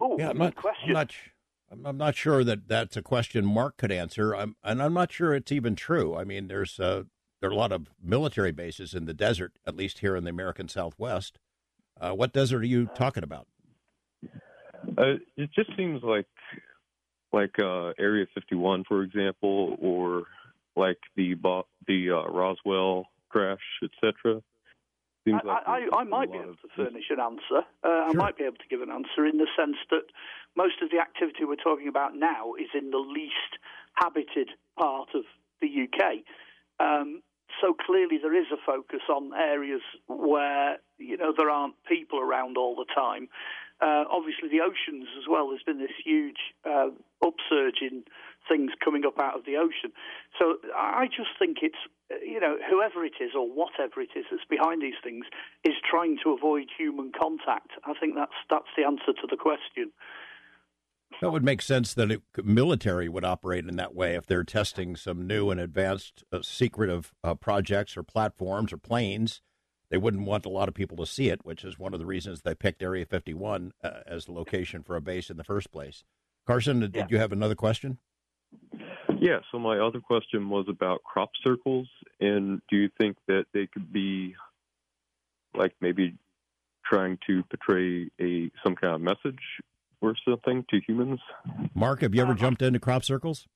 Oh, 0.00 0.16
yeah, 0.18 0.30
I'm 0.30 0.38
not, 0.38 0.56
question. 0.56 0.88
I'm 0.88 0.94
not, 0.94 1.14
I'm 1.84 1.96
not 1.96 2.16
sure 2.16 2.42
that 2.42 2.66
that's 2.66 2.96
a 2.96 3.02
question 3.02 3.46
Mark 3.46 3.76
could 3.76 3.92
answer. 3.92 4.34
I'm, 4.34 4.56
and 4.64 4.82
I'm 4.82 4.92
not 4.92 5.12
sure 5.12 5.34
it's 5.34 5.52
even 5.52 5.76
true. 5.76 6.16
I 6.16 6.24
mean, 6.24 6.48
there's 6.48 6.80
uh, 6.80 7.04
there 7.40 7.50
are 7.50 7.52
a 7.52 7.56
lot 7.56 7.72
of 7.72 7.88
military 8.02 8.52
bases 8.52 8.92
in 8.92 9.04
the 9.04 9.14
desert, 9.14 9.52
at 9.66 9.76
least 9.76 10.00
here 10.00 10.16
in 10.16 10.24
the 10.24 10.30
American 10.30 10.68
Southwest. 10.68 11.38
Uh, 12.00 12.10
what 12.10 12.32
desert 12.32 12.62
are 12.62 12.66
you 12.66 12.86
talking 12.94 13.22
about? 13.22 13.46
Uh, 14.96 15.14
it 15.36 15.50
just 15.54 15.70
seems 15.76 16.02
like 16.02 16.26
like 17.32 17.54
uh, 17.60 17.92
Area 17.98 18.26
51, 18.34 18.84
for 18.88 19.02
example, 19.02 19.76
or 19.80 20.24
like 20.78 20.98
the 21.16 21.34
the 21.86 22.10
uh, 22.10 22.30
Roswell 22.30 23.06
crash, 23.28 23.58
etc. 23.82 24.42
I, 25.26 25.30
like 25.44 25.62
I, 25.66 25.88
I, 25.92 26.04
might 26.04 26.32
be 26.32 26.38
able 26.38 26.54
to 26.54 26.68
furnish 26.74 27.10
an 27.10 27.20
answer. 27.20 27.66
Uh, 27.84 27.88
sure. 27.88 28.10
I 28.10 28.12
might 28.14 28.38
be 28.38 28.44
able 28.44 28.56
to 28.56 28.68
give 28.70 28.80
an 28.80 28.90
answer 28.90 29.26
in 29.26 29.38
the 29.38 29.46
sense 29.56 29.76
that 29.90 30.04
most 30.56 30.80
of 30.82 30.90
the 30.90 30.98
activity 30.98 31.44
we're 31.44 31.56
talking 31.56 31.88
about 31.88 32.16
now 32.16 32.54
is 32.54 32.68
in 32.74 32.90
the 32.90 32.98
least 32.98 33.60
habited 33.94 34.50
part 34.78 35.10
of 35.14 35.24
the 35.60 35.68
UK. 35.68 36.24
Um, 36.80 37.22
so 37.60 37.74
clearly 37.74 38.18
there 38.20 38.38
is 38.38 38.46
a 38.52 38.56
focus 38.64 39.00
on 39.10 39.32
areas 39.34 39.82
where 40.06 40.78
you 40.98 41.16
know 41.16 41.32
there 41.36 41.50
aren't 41.50 41.74
people 41.88 42.20
around 42.20 42.56
all 42.56 42.76
the 42.76 42.86
time. 42.94 43.28
Uh, 43.80 44.04
obviously, 44.10 44.48
the 44.48 44.60
oceans 44.60 45.06
as 45.18 45.24
well. 45.28 45.48
There's 45.48 45.62
been 45.62 45.78
this 45.78 45.94
huge 46.04 46.54
uh, 46.64 46.88
upsurge 47.22 47.80
in 47.80 48.04
things 48.48 48.70
coming 48.82 49.04
up 49.06 49.18
out 49.20 49.36
of 49.36 49.44
the 49.44 49.56
ocean. 49.56 49.92
So 50.38 50.56
I 50.74 51.06
just 51.06 51.30
think 51.38 51.58
it's 51.62 51.78
you 52.24 52.40
know 52.40 52.56
whoever 52.68 53.04
it 53.04 53.14
is 53.20 53.32
or 53.36 53.46
whatever 53.46 54.00
it 54.00 54.10
is 54.16 54.24
that's 54.30 54.44
behind 54.48 54.82
these 54.82 54.98
things 55.02 55.26
is 55.64 55.74
trying 55.88 56.18
to 56.24 56.32
avoid 56.32 56.68
human 56.76 57.12
contact. 57.12 57.72
I 57.84 57.92
think 57.98 58.14
that's 58.14 58.38
that's 58.50 58.72
the 58.76 58.84
answer 58.84 59.12
to 59.12 59.26
the 59.28 59.36
question. 59.36 59.92
That 61.20 61.30
would 61.30 61.44
make 61.44 61.62
sense 61.62 61.94
that 61.94 62.10
it, 62.10 62.22
military 62.44 63.08
would 63.08 63.24
operate 63.24 63.66
in 63.66 63.76
that 63.76 63.94
way 63.94 64.14
if 64.14 64.26
they're 64.26 64.44
testing 64.44 64.94
some 64.94 65.26
new 65.26 65.50
and 65.50 65.58
advanced 65.58 66.22
uh, 66.30 66.40
secretive 66.42 67.14
uh, 67.24 67.34
projects 67.34 67.96
or 67.96 68.02
platforms 68.02 68.72
or 68.72 68.76
planes. 68.76 69.40
They 69.90 69.96
wouldn't 69.96 70.26
want 70.26 70.44
a 70.44 70.50
lot 70.50 70.68
of 70.68 70.74
people 70.74 70.98
to 70.98 71.06
see 71.06 71.30
it, 71.30 71.44
which 71.44 71.64
is 71.64 71.78
one 71.78 71.94
of 71.94 71.98
the 71.98 72.06
reasons 72.06 72.42
they 72.42 72.54
picked 72.54 72.82
Area 72.82 73.06
51 73.06 73.72
uh, 73.82 73.90
as 74.06 74.26
the 74.26 74.32
location 74.32 74.82
for 74.82 74.96
a 74.96 75.00
base 75.00 75.30
in 75.30 75.38
the 75.38 75.44
first 75.44 75.72
place. 75.72 76.04
Carson, 76.46 76.80
did 76.80 76.94
yeah. 76.94 77.06
you 77.08 77.18
have 77.18 77.32
another 77.32 77.54
question? 77.54 77.98
Yeah, 79.20 79.38
so 79.50 79.58
my 79.58 79.78
other 79.78 80.00
question 80.00 80.48
was 80.48 80.66
about 80.68 81.02
crop 81.02 81.30
circles, 81.42 81.88
and 82.20 82.60
do 82.70 82.76
you 82.76 82.88
think 82.98 83.16
that 83.26 83.46
they 83.52 83.66
could 83.66 83.92
be 83.92 84.36
like 85.54 85.74
maybe 85.80 86.14
trying 86.84 87.18
to 87.26 87.42
portray 87.44 88.08
a 88.20 88.50
some 88.62 88.74
kind 88.74 88.94
of 88.94 89.00
message 89.00 89.42
or 90.00 90.14
something 90.26 90.64
to 90.70 90.80
humans. 90.86 91.20
Mark, 91.74 92.02
have 92.02 92.14
you 92.14 92.22
ever 92.22 92.32
uh, 92.32 92.36
jumped 92.36 92.62
into 92.62 92.78
crop 92.78 93.04
circles? 93.04 93.46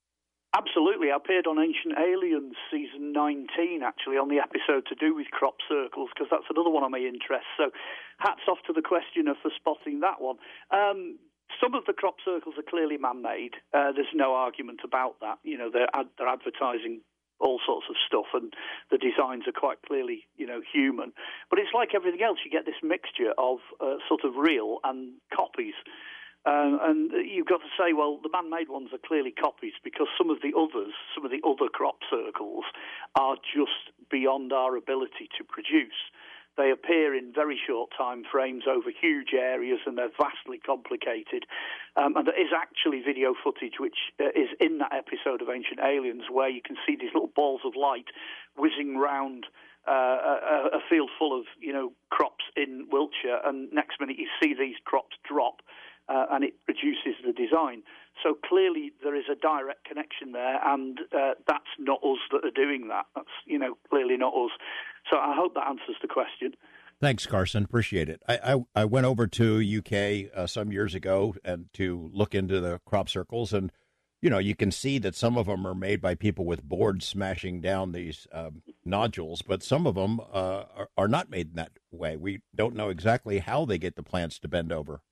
Absolutely. 0.54 1.08
I 1.10 1.16
appeared 1.16 1.46
on 1.46 1.58
Ancient 1.58 1.96
Aliens 1.96 2.54
season 2.70 3.12
19, 3.12 3.80
actually, 3.82 4.16
on 4.16 4.28
the 4.28 4.36
episode 4.36 4.84
to 4.88 4.94
do 4.94 5.14
with 5.14 5.28
crop 5.30 5.54
circles, 5.66 6.10
because 6.12 6.28
that's 6.30 6.44
another 6.50 6.68
one 6.68 6.84
of 6.84 6.90
my 6.90 6.98
interests. 6.98 7.48
So 7.56 7.70
hats 8.18 8.44
off 8.48 8.58
to 8.66 8.72
the 8.74 8.82
questioner 8.82 9.32
for 9.40 9.50
spotting 9.56 10.00
that 10.00 10.20
one. 10.20 10.36
Um, 10.70 11.16
some 11.60 11.74
of 11.74 11.84
the 11.86 11.92
crop 11.92 12.16
circles 12.24 12.54
are 12.58 12.68
clearly 12.68 12.96
man-made. 12.96 13.54
Uh, 13.72 13.92
there's 13.92 14.12
no 14.14 14.34
argument 14.34 14.80
about 14.84 15.20
that. 15.20 15.38
You 15.42 15.58
know, 15.58 15.70
they're, 15.72 15.90
ad- 15.94 16.12
they're 16.18 16.28
advertising 16.28 17.00
all 17.40 17.60
sorts 17.66 17.86
of 17.90 17.96
stuff, 18.06 18.26
and 18.34 18.54
the 18.90 18.98
designs 18.98 19.44
are 19.48 19.52
quite 19.52 19.82
clearly, 19.82 20.28
you 20.36 20.46
know, 20.46 20.60
human. 20.72 21.12
But 21.50 21.58
it's 21.58 21.74
like 21.74 21.90
everything 21.94 22.22
else; 22.22 22.38
you 22.44 22.50
get 22.50 22.64
this 22.64 22.78
mixture 22.82 23.34
of 23.36 23.58
uh, 23.80 23.96
sort 24.08 24.22
of 24.24 24.36
real 24.36 24.78
and 24.84 25.14
copies. 25.34 25.74
Uh, 26.44 26.74
and 26.82 27.12
you've 27.12 27.46
got 27.46 27.58
to 27.58 27.70
say, 27.78 27.92
well, 27.92 28.18
the 28.20 28.30
man-made 28.32 28.68
ones 28.68 28.88
are 28.92 28.98
clearly 28.98 29.30
copies 29.30 29.74
because 29.84 30.08
some 30.18 30.28
of 30.28 30.38
the 30.42 30.50
others, 30.58 30.90
some 31.14 31.24
of 31.24 31.30
the 31.30 31.42
other 31.46 31.70
crop 31.70 32.02
circles, 32.10 32.64
are 33.14 33.36
just 33.54 33.94
beyond 34.10 34.52
our 34.52 34.76
ability 34.76 35.30
to 35.38 35.44
produce. 35.44 36.10
They 36.56 36.70
appear 36.70 37.14
in 37.14 37.32
very 37.32 37.58
short 37.66 37.90
time 37.96 38.24
frames 38.30 38.64
over 38.68 38.90
huge 38.90 39.32
areas, 39.32 39.80
and 39.86 39.96
they're 39.96 40.12
vastly 40.20 40.58
complicated. 40.58 41.44
Um, 41.96 42.16
and 42.16 42.26
there 42.26 42.40
is 42.40 42.52
actually 42.54 43.00
video 43.00 43.34
footage 43.42 43.80
which 43.80 43.96
uh, 44.20 44.28
is 44.34 44.48
in 44.60 44.78
that 44.78 44.92
episode 44.92 45.40
of 45.40 45.48
Ancient 45.48 45.80
Aliens, 45.80 46.24
where 46.30 46.50
you 46.50 46.60
can 46.62 46.76
see 46.86 46.96
these 46.96 47.14
little 47.14 47.32
balls 47.34 47.62
of 47.64 47.74
light 47.76 48.06
whizzing 48.56 48.96
round. 48.98 49.46
Uh, 49.84 49.90
a, 49.90 50.76
a, 50.76 50.80
field 50.88 51.10
full 51.18 51.36
of 51.36 51.44
you 51.58 51.72
know 51.72 51.90
crops 52.08 52.44
in 52.56 52.86
Wiltshire, 52.92 53.40
and 53.44 53.72
next 53.72 53.98
minute 53.98 54.16
you 54.16 54.28
see 54.40 54.54
these 54.54 54.76
crops 54.84 55.16
drop, 55.28 55.60
uh, 56.08 56.26
and 56.30 56.44
it 56.44 56.54
produces 56.64 57.18
the 57.26 57.32
design. 57.32 57.82
So 58.22 58.34
clearly 58.34 58.92
there 59.02 59.16
is 59.16 59.24
a 59.30 59.34
direct 59.34 59.84
connection 59.84 60.32
there, 60.32 60.60
and 60.64 61.00
uh, 61.12 61.34
that's 61.48 61.72
not 61.78 61.98
us 62.04 62.18
that 62.30 62.44
are 62.44 62.54
doing 62.54 62.88
that. 62.88 63.06
That's 63.16 63.34
you 63.46 63.58
know 63.58 63.76
clearly 63.90 64.16
not 64.16 64.34
us. 64.34 64.52
So 65.10 65.16
I 65.16 65.34
hope 65.36 65.54
that 65.54 65.66
answers 65.66 65.96
the 66.00 66.08
question. 66.08 66.54
Thanks, 67.00 67.26
Carson. 67.26 67.64
Appreciate 67.64 68.08
it. 68.08 68.22
I 68.28 68.54
I, 68.54 68.82
I 68.82 68.84
went 68.84 69.06
over 69.06 69.26
to 69.26 69.78
UK 69.78 70.30
uh, 70.36 70.46
some 70.46 70.72
years 70.72 70.94
ago 70.94 71.34
and 71.44 71.66
to 71.74 72.10
look 72.12 72.34
into 72.34 72.60
the 72.60 72.80
crop 72.86 73.08
circles, 73.08 73.52
and 73.52 73.72
you 74.20 74.30
know 74.30 74.38
you 74.38 74.54
can 74.54 74.70
see 74.70 74.98
that 74.98 75.14
some 75.14 75.36
of 75.36 75.46
them 75.46 75.66
are 75.66 75.74
made 75.74 76.00
by 76.00 76.14
people 76.14 76.44
with 76.44 76.62
boards 76.62 77.06
smashing 77.06 77.60
down 77.60 77.92
these 77.92 78.26
um, 78.32 78.62
nodules, 78.84 79.42
but 79.42 79.62
some 79.62 79.86
of 79.86 79.96
them 79.96 80.20
uh, 80.20 80.64
are, 80.76 80.88
are 80.96 81.08
not 81.08 81.28
made 81.30 81.50
in 81.50 81.56
that 81.56 81.72
way. 81.90 82.16
We 82.16 82.40
don't 82.54 82.76
know 82.76 82.88
exactly 82.88 83.40
how 83.40 83.64
they 83.64 83.78
get 83.78 83.96
the 83.96 84.02
plants 84.02 84.38
to 84.40 84.48
bend 84.48 84.72
over 84.72 85.02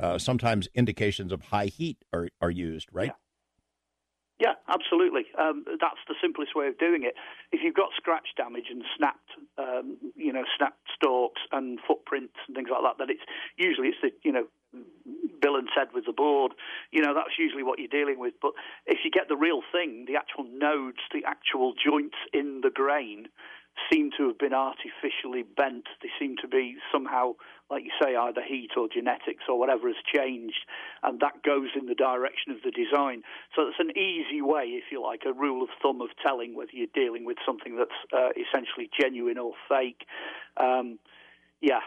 uh, 0.00 0.18
sometimes 0.18 0.68
indications 0.74 1.30
of 1.30 1.42
high 1.42 1.66
heat 1.66 1.98
are, 2.12 2.28
are 2.40 2.50
used, 2.50 2.88
right? 2.92 3.08
Yeah. 3.08 3.12
Yeah 4.40 4.54
absolutely. 4.68 5.26
Um, 5.38 5.64
that's 5.66 6.02
the 6.08 6.14
simplest 6.20 6.56
way 6.56 6.66
of 6.66 6.78
doing 6.78 7.04
it. 7.04 7.14
If 7.52 7.60
you've 7.62 7.74
got 7.74 7.90
scratch 7.96 8.28
damage 8.36 8.66
and 8.70 8.82
snapped, 8.96 9.30
um, 9.58 9.98
you 10.16 10.32
know, 10.32 10.44
snapped 10.56 10.80
stalks 10.94 11.40
and 11.52 11.78
footprints 11.86 12.34
and 12.46 12.56
things 12.56 12.68
like 12.72 12.82
that, 12.82 12.98
then 12.98 13.10
it's 13.10 13.24
usually 13.56 13.88
it's 13.88 14.00
the 14.02 14.10
you 14.24 14.32
know 14.32 14.46
Bill 15.40 15.56
and 15.56 15.68
Ted 15.74 15.88
with 15.94 16.06
the 16.06 16.12
board. 16.12 16.52
You 16.90 17.02
know, 17.02 17.14
that's 17.14 17.38
usually 17.38 17.62
what 17.62 17.78
you're 17.78 17.88
dealing 17.88 18.18
with. 18.18 18.34
But 18.40 18.52
if 18.86 18.98
you 19.04 19.10
get 19.10 19.28
the 19.28 19.36
real 19.36 19.62
thing, 19.72 20.04
the 20.06 20.16
actual 20.16 20.44
nodes, 20.44 21.00
the 21.12 21.24
actual 21.26 21.74
joints 21.74 22.16
in 22.32 22.60
the 22.62 22.70
grain, 22.70 23.28
seem 23.90 24.10
to 24.18 24.28
have 24.28 24.38
been 24.38 24.54
artificially 24.54 25.42
bent. 25.42 25.86
They 26.02 26.10
seem 26.18 26.36
to 26.42 26.48
be 26.48 26.76
somehow, 26.92 27.34
like 27.70 27.84
you 27.84 27.90
say, 28.00 28.14
either 28.16 28.42
heat 28.42 28.70
or 28.76 28.88
genetics 28.88 29.44
or 29.48 29.58
whatever 29.58 29.88
has 29.88 29.96
changed, 30.04 30.66
and 31.02 31.20
that 31.20 31.42
goes 31.42 31.70
in 31.78 31.86
the 31.86 31.94
direction 31.94 32.52
of 32.52 32.58
the 32.64 32.70
design. 32.70 33.22
So 33.56 33.68
it's 33.68 33.78
an 33.78 33.96
easy 33.96 34.42
way, 34.42 34.64
if 34.78 34.84
you 34.90 35.02
like, 35.02 35.22
a 35.26 35.32
rule 35.32 35.62
of 35.62 35.70
thumb 35.82 36.00
of 36.00 36.10
telling 36.24 36.54
whether 36.54 36.72
you're 36.72 36.94
dealing 36.94 37.24
with 37.24 37.38
something 37.44 37.76
that's 37.76 38.00
uh, 38.12 38.30
essentially 38.36 38.90
genuine 39.00 39.38
or 39.38 39.52
fake. 39.68 40.06
Um, 40.56 40.98
yeah, 41.60 41.80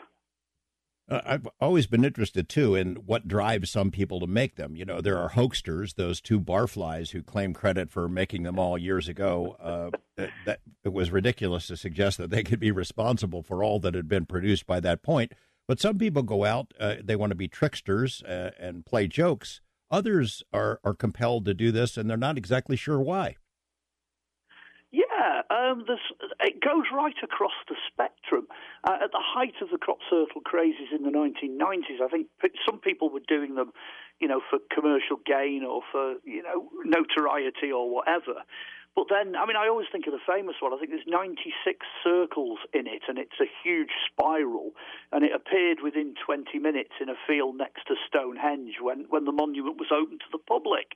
uh, 1.14 1.22
I've 1.26 1.48
always 1.62 1.88
been 1.88 2.04
interested 2.04 2.50
too 2.50 2.76
in 2.76 2.96
what 2.96 3.28
drives 3.28 3.70
some 3.70 3.92
people 3.92 4.20
to 4.20 4.28
make 4.28 4.56
them. 4.56 4.76
You 4.76 4.86
know, 4.86 5.00
there 5.00 5.18
are 5.18 5.30
hoaxsters, 5.30 5.96
those 5.96 6.20
two 6.20 6.40
barflies 6.40 7.12
who 7.12 7.22
claim 7.22 7.54
credit 7.54 7.92
for 7.92 8.10
making 8.10 8.44
them 8.44 8.58
all 8.58 8.78
years 8.78 9.08
ago. 9.08 9.56
Uh, 9.60 9.98
that, 10.18 10.32
that, 10.46 10.60
it 10.84 10.92
was 10.92 11.12
ridiculous 11.12 11.68
to 11.68 11.78
suggest 11.78 12.18
that 12.18 12.30
they 12.30 12.44
could 12.44 12.60
be 12.60 12.72
responsible 12.72 13.44
for 13.44 13.64
all 13.64 13.80
that 13.80 13.94
had 13.94 14.08
been 14.08 14.26
produced 14.26 14.66
by 14.66 14.80
that 14.80 15.04
point. 15.04 15.34
But 15.68 15.80
some 15.80 15.98
people 15.98 16.24
go 16.24 16.44
out; 16.44 16.74
uh, 16.80 16.96
they 17.04 17.16
want 17.16 17.32
to 17.32 17.36
be 17.36 17.48
tricksters 17.48 18.22
uh, 18.24 18.52
and 18.60 18.86
play 18.86 19.08
jokes. 19.08 19.62
Others 19.90 20.44
are 20.52 20.80
are 20.84 20.94
compelled 20.94 21.46
to 21.46 21.54
do 21.54 21.72
this, 21.72 21.96
and 21.96 22.10
they're 22.10 22.18
not 22.18 22.38
exactly 22.38 22.76
sure 22.76 23.00
why. 23.00 23.38
Yeah, 25.24 25.42
um, 25.50 25.86
it 26.42 26.60
goes 26.60 26.86
right 26.94 27.16
across 27.24 27.54
the 27.70 27.76
spectrum. 27.88 28.48
Uh, 28.84 28.98
at 29.04 29.12
the 29.12 29.22
height 29.24 29.54
of 29.62 29.70
the 29.70 29.78
crop 29.78 30.00
circle 30.10 30.42
crazes 30.42 30.92
in 30.94 31.04
the 31.04 31.12
1990s, 31.12 32.02
I 32.04 32.10
think 32.10 32.28
some 32.66 32.80
people 32.80 33.10
were 33.10 33.22
doing 33.28 33.56
them, 33.56 33.72
you 34.20 34.28
know, 34.28 34.42
for 34.50 34.60
commercial 34.74 35.18
gain 35.26 35.64
or 35.64 35.82
for 35.92 36.16
you 36.26 36.44
know 36.44 36.70
notoriety 36.84 37.72
or 37.72 37.90
whatever. 37.90 38.44
But 38.96 39.10
then, 39.10 39.36
I 39.36 39.46
mean, 39.50 39.58
I 39.58 39.68
always 39.68 39.88
think 39.92 40.06
of 40.06 40.14
the 40.14 40.22
famous 40.22 40.62
one. 40.62 40.72
I 40.72 40.78
think 40.78 40.92
there's 40.92 41.10
96 41.10 41.50
circles 42.04 42.60
in 42.74 42.86
it, 42.86 43.02
and 43.10 43.18
it's 43.18 43.42
a 43.42 43.50
huge 43.66 43.90
spiral. 44.06 44.78
And 45.12 45.26
it 45.26 45.34
appeared 45.34 45.82
within 45.82 46.14
20 46.24 46.60
minutes 46.60 46.94
in 47.02 47.10
a 47.10 47.18
field 47.26 47.58
next 47.58 47.90
to 47.90 47.96
Stonehenge 48.08 48.78
when, 48.80 49.06
when 49.10 49.26
the 49.26 49.34
monument 49.34 49.82
was 49.82 49.90
open 49.90 50.20
to 50.20 50.30
the 50.32 50.38
public. 50.38 50.94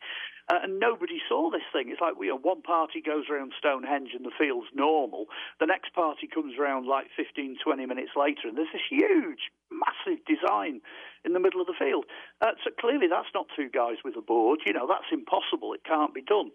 Uh, 0.48 0.62
and 0.63 0.80
nobody 0.80 1.18
saw 1.27 1.50
this 1.50 1.66
thing. 1.74 1.89
It's 1.89 2.00
like 2.00 2.13
you 2.22 2.30
know, 2.30 2.38
one 2.38 2.62
party 2.62 3.01
goes 3.01 3.25
around 3.30 3.51
Stonehenge 3.58 4.12
and 4.13 4.24
the 4.24 4.32
field's 4.38 4.70
normal. 4.74 5.25
The 5.60 5.66
next 5.66 5.92
party 5.94 6.30
comes 6.30 6.54
around 6.58 6.88
like 6.88 7.08
15, 7.18 7.58
20 7.66 7.86
minutes 7.86 8.12
later, 8.16 8.48
and 8.48 8.56
there's 8.56 8.72
this 8.72 8.88
huge, 8.88 9.50
massive 9.74 10.24
design 10.24 10.80
in 11.25 11.34
the 11.34 11.42
middle 11.42 11.60
of 11.60 11.68
the 11.68 11.75
field. 11.77 12.06
Uh, 12.39 12.54
so 12.63 12.70
clearly, 12.80 13.08
that's 13.10 13.34
not 13.34 13.48
two 13.58 13.68
guys 13.74 13.98
with 14.06 14.16
a 14.16 14.22
board. 14.22 14.62
You 14.66 14.72
know, 14.72 14.88
that's 14.88 15.12
impossible. 15.12 15.74
It 15.74 15.84
can't 15.84 16.13
be 16.13 16.22
done. 16.22 16.51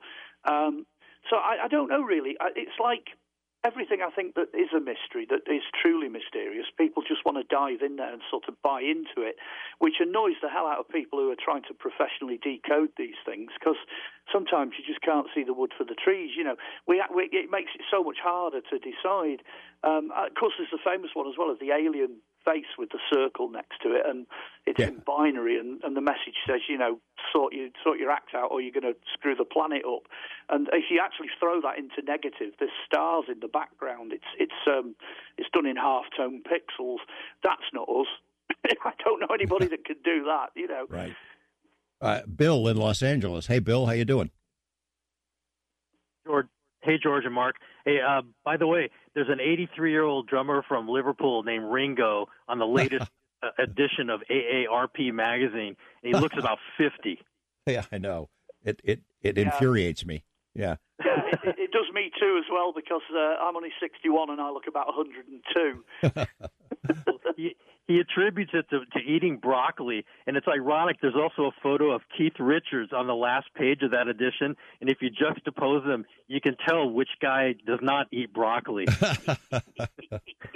Um, 0.48 0.86
so 1.30 1.36
I, 1.36 1.64
I 1.64 1.68
don't 1.68 1.88
know 1.88 2.02
really. 2.02 2.36
It's 2.56 2.78
like 2.80 3.16
everything 3.64 4.02
I 4.02 4.10
think 4.10 4.34
that 4.34 4.50
is 4.54 4.74
a 4.74 4.82
mystery, 4.82 5.26
that 5.30 5.46
is 5.46 5.62
truly 5.70 6.10
mysterious, 6.10 6.66
people 6.74 7.02
just 7.06 7.24
want 7.24 7.38
to 7.38 7.46
dive 7.46 7.78
in 7.78 7.94
there 7.96 8.12
and 8.12 8.22
sort 8.26 8.50
of 8.50 8.58
buy 8.62 8.82
into 8.82 9.22
it, 9.22 9.38
which 9.78 10.02
annoys 10.02 10.34
the 10.42 10.50
hell 10.50 10.66
out 10.66 10.82
of 10.82 10.88
people 10.90 11.22
who 11.22 11.30
are 11.30 11.38
trying 11.38 11.62
to 11.70 11.74
professionally 11.74 12.42
decode 12.42 12.90
these 12.98 13.18
things 13.24 13.54
because 13.54 13.78
sometimes 14.34 14.74
you 14.74 14.82
just 14.82 15.00
can't 15.02 15.30
see 15.30 15.46
the 15.46 15.54
wood 15.54 15.70
for 15.78 15.84
the 15.84 15.94
trees. 15.94 16.34
You 16.34 16.42
know, 16.42 16.56
we, 16.90 16.98
we 17.14 17.30
it 17.30 17.50
makes 17.50 17.70
it 17.78 17.86
so 17.86 18.02
much 18.02 18.18
harder 18.18 18.60
to 18.66 18.76
decide. 18.82 19.46
Um, 19.86 20.10
of 20.10 20.34
course, 20.34 20.58
there's 20.58 20.74
the 20.74 20.82
famous 20.82 21.14
one 21.14 21.30
as 21.30 21.38
well 21.38 21.50
of 21.50 21.62
the 21.62 21.70
alien 21.70 22.18
face 22.44 22.66
with 22.78 22.90
the 22.90 22.98
circle 23.12 23.48
next 23.50 23.80
to 23.82 23.94
it, 23.94 24.04
and 24.06 24.26
it's 24.66 24.78
Yeah. 24.78 24.88
in 24.88 24.98
binary, 25.06 25.58
and, 25.58 25.82
and 25.84 25.96
the 25.96 26.00
message 26.00 26.36
says, 26.46 26.60
you 26.68 26.76
know, 26.78 27.00
sort 27.32 27.52
your 27.54 27.68
sort 27.84 27.98
your 27.98 28.10
act 28.10 28.34
out, 28.34 28.50
or 28.50 28.60
you're 28.60 28.72
going 28.72 28.92
to 28.94 28.98
screw 29.14 29.34
the 29.34 29.44
planet 29.44 29.82
up. 29.84 30.02
And 30.48 30.68
if 30.72 30.84
you 30.90 31.00
actually 31.02 31.30
throw 31.38 31.60
that 31.62 31.78
into 31.78 32.02
negative, 32.02 32.54
there's 32.58 32.70
stars 32.86 33.24
in 33.28 33.40
the 33.40 33.48
background. 33.48 34.12
It's 34.12 34.30
it's 34.38 34.60
um, 34.66 34.94
it's 35.38 35.48
done 35.52 35.66
in 35.66 35.76
half 35.76 36.04
tone 36.16 36.42
pixels. 36.42 36.98
That's 37.42 37.68
not 37.72 37.88
us. 37.88 38.08
I 38.84 38.92
don't 39.04 39.20
know 39.20 39.32
anybody 39.32 39.66
that 39.68 39.84
can 39.84 39.96
do 40.04 40.24
that. 40.24 40.50
You 40.54 40.68
know. 40.68 40.86
Right. 40.88 41.14
Uh, 42.00 42.20
Bill 42.26 42.66
in 42.68 42.76
Los 42.76 43.02
Angeles. 43.02 43.46
Hey, 43.46 43.60
Bill, 43.60 43.86
how 43.86 43.92
you 43.92 44.04
doing? 44.04 44.30
George. 46.26 46.46
Hey, 46.82 46.98
George 47.02 47.24
and 47.24 47.34
Mark. 47.34 47.56
Hey, 47.84 47.98
uh, 48.00 48.22
by 48.44 48.56
the 48.56 48.66
way, 48.66 48.90
there's 49.14 49.28
an 49.28 49.40
83 49.40 49.90
year 49.90 50.02
old 50.02 50.26
drummer 50.26 50.62
from 50.66 50.88
Liverpool 50.88 51.42
named 51.42 51.64
Ringo 51.64 52.26
on 52.48 52.58
the 52.58 52.66
latest 52.66 53.10
uh, 53.42 53.48
edition 53.58 54.10
of 54.10 54.20
AARP 54.30 55.12
magazine. 55.12 55.76
And 56.02 56.14
he 56.14 56.14
looks 56.14 56.36
about 56.38 56.58
50. 56.78 57.20
Yeah, 57.66 57.84
I 57.92 57.98
know. 57.98 58.28
It 58.64 58.80
it 58.84 59.00
it 59.22 59.38
Yeah. 59.38 59.44
infuriates 59.44 60.04
me. 60.04 60.24
Yeah. 60.54 60.76
Yeah, 61.04 61.16
it, 61.42 61.58
it 61.58 61.70
does 61.72 61.86
me 61.92 62.12
too 62.20 62.38
as 62.38 62.44
well 62.52 62.72
because 62.72 63.00
uh, 63.12 63.42
I'm 63.42 63.56
only 63.56 63.72
61 63.80 64.30
and 64.30 64.40
I 64.40 64.50
look 64.50 64.68
about 64.68 64.86
102. 64.86 65.82
He, 67.92 68.00
attributes 68.00 68.52
it 68.54 68.68
to, 68.70 68.80
to 68.92 68.98
eating 69.04 69.36
broccoli, 69.36 70.04
and 70.26 70.36
it's 70.36 70.46
ironic. 70.48 70.96
There's 71.00 71.14
also 71.14 71.48
a 71.48 71.52
photo 71.62 71.90
of 71.92 72.02
Keith 72.16 72.38
Richards 72.38 72.92
on 72.92 73.06
the 73.06 73.14
last 73.14 73.46
page 73.54 73.82
of 73.82 73.90
that 73.92 74.08
edition, 74.08 74.56
and 74.80 74.90
if 74.90 74.98
you 75.00 75.10
juxtapose 75.10 75.86
them, 75.86 76.04
you 76.28 76.40
can 76.40 76.56
tell 76.66 76.90
which 76.90 77.10
guy 77.20 77.54
does 77.66 77.80
not 77.82 78.06
eat 78.12 78.32
broccoli. 78.32 78.86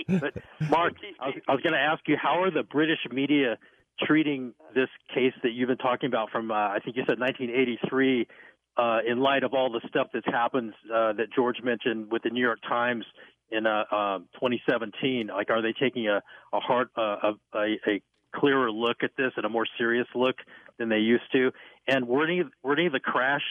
But 0.09 0.35
Mark, 0.71 0.95
I 1.19 1.26
was, 1.26 1.35
I 1.49 1.52
was 1.52 1.62
going 1.62 1.73
to 1.73 1.81
ask 1.81 2.00
you, 2.07 2.16
how 2.16 2.43
are 2.43 2.50
the 2.50 2.62
British 2.62 3.00
media 3.11 3.59
treating 4.00 4.55
this 4.75 4.88
case 5.12 5.33
that 5.43 5.50
you've 5.50 5.69
been 5.69 5.78
talking 5.78 6.07
about 6.07 6.31
from, 6.31 6.50
uh, 6.50 6.55
I 6.55 6.78
think 6.85 6.97
you 6.97 7.02
said 7.07 7.19
1983, 7.19 8.28
uh, 8.76 8.99
in 9.07 9.19
light 9.19 9.43
of 9.43 9.55
all 9.55 9.71
the 9.71 9.81
stuff 9.88 10.09
that's 10.12 10.26
happened 10.26 10.75
uh, 10.85 11.14
that 11.14 11.33
George 11.35 11.57
mentioned 11.62 12.11
with 12.11 12.23
the 12.23 12.31
New 12.31 12.43
York 12.43 12.61
Times 12.69 13.05
in 13.50 13.66
uh, 13.66 13.84
uh, 13.90 14.18
2017? 14.34 15.28
Like, 15.28 15.50
are 15.50 15.62
they 15.62 15.72
taking 15.72 16.08
a 16.08 16.22
a 16.52 16.60
hard 16.60 16.88
uh, 16.96 17.32
a, 17.52 17.58
a, 17.58 17.78
a 17.88 18.02
clearer 18.34 18.70
look 18.70 18.98
at 19.02 19.10
this 19.16 19.32
and 19.36 19.44
a 19.44 19.48
more 19.48 19.66
serious 19.78 20.06
look 20.14 20.36
than 20.78 20.88
they 20.88 20.98
used 20.98 21.30
to? 21.32 21.50
And 21.86 22.06
were 22.08 22.24
any 22.24 22.42
were 22.62 22.74
any 22.74 22.86
of 22.86 22.92
the 22.92 23.00
crash 23.00 23.44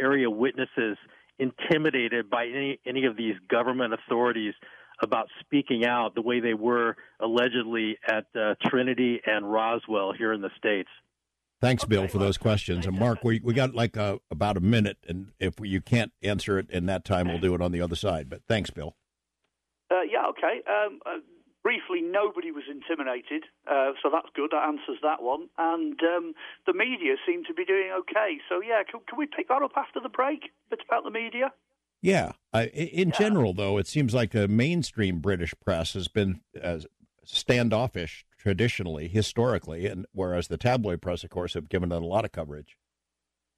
area 0.00 0.28
witnesses 0.30 0.96
intimidated 1.38 2.30
by 2.30 2.46
any 2.46 2.80
any 2.86 3.04
of 3.04 3.16
these 3.16 3.34
government 3.48 3.94
authorities 3.94 4.54
about 5.02 5.26
speaking 5.40 5.84
out 5.84 6.14
the 6.14 6.22
way 6.22 6.40
they 6.40 6.54
were 6.54 6.96
allegedly 7.20 7.98
at 8.06 8.24
uh, 8.38 8.54
Trinity 8.66 9.20
and 9.26 9.50
Roswell 9.50 10.12
here 10.16 10.32
in 10.32 10.40
the 10.40 10.50
states? 10.56 10.88
Thanks, 11.60 11.84
Bill, 11.84 12.08
for 12.08 12.18
those 12.18 12.38
questions. 12.38 12.86
And 12.86 12.98
Mark, 12.98 13.22
we 13.22 13.40
we 13.42 13.54
got 13.54 13.72
like 13.72 13.96
uh, 13.96 14.18
about 14.30 14.56
a 14.56 14.60
minute, 14.60 14.98
and 15.08 15.32
if 15.38 15.54
you 15.62 15.80
can't 15.80 16.12
answer 16.22 16.58
it 16.58 16.68
in 16.70 16.86
that 16.86 17.04
time, 17.04 17.28
we'll 17.28 17.38
do 17.38 17.54
it 17.54 17.62
on 17.62 17.70
the 17.70 17.80
other 17.80 17.94
side. 17.94 18.28
But 18.28 18.42
thanks, 18.48 18.70
Bill. 18.70 18.96
Uh, 19.92 20.00
yeah, 20.08 20.24
okay. 20.30 20.62
Um, 20.66 21.00
uh, 21.04 21.18
briefly, 21.62 22.00
nobody 22.00 22.50
was 22.50 22.64
intimidated, 22.70 23.44
uh, 23.70 23.92
so 24.02 24.08
that's 24.10 24.28
good. 24.34 24.50
That 24.52 24.66
answers 24.66 24.98
that 25.02 25.22
one. 25.22 25.48
And 25.58 26.00
um, 26.02 26.32
the 26.66 26.72
media 26.72 27.16
seem 27.26 27.44
to 27.44 27.52
be 27.52 27.66
doing 27.66 27.90
okay. 28.00 28.38
So, 28.48 28.62
yeah, 28.62 28.82
can, 28.90 29.00
can 29.06 29.18
we 29.18 29.26
pick 29.26 29.48
that 29.48 29.60
up 29.60 29.72
after 29.76 30.00
the 30.00 30.08
break? 30.08 30.44
A 30.44 30.70
bit 30.70 30.80
about 30.88 31.04
the 31.04 31.10
media? 31.10 31.52
Yeah. 32.00 32.32
I, 32.52 32.66
in 32.68 33.10
Yeah. 33.10 33.18
general, 33.18 33.52
though, 33.52 33.76
it 33.76 33.86
seems 33.86 34.14
like 34.14 34.30
the 34.30 34.48
mainstream 34.48 35.20
British 35.20 35.52
press 35.64 35.92
has 35.92 36.08
been 36.08 36.40
uh, 36.60 36.80
standoffish 37.24 38.24
traditionally, 38.38 39.08
historically, 39.08 39.86
and 39.86 40.06
whereas 40.12 40.48
the 40.48 40.56
tabloid 40.56 41.00
press, 41.02 41.22
of 41.22 41.30
course, 41.30 41.54
have 41.54 41.68
given 41.68 41.92
it 41.92 42.02
a 42.02 42.06
lot 42.06 42.24
of 42.24 42.32
coverage. 42.32 42.76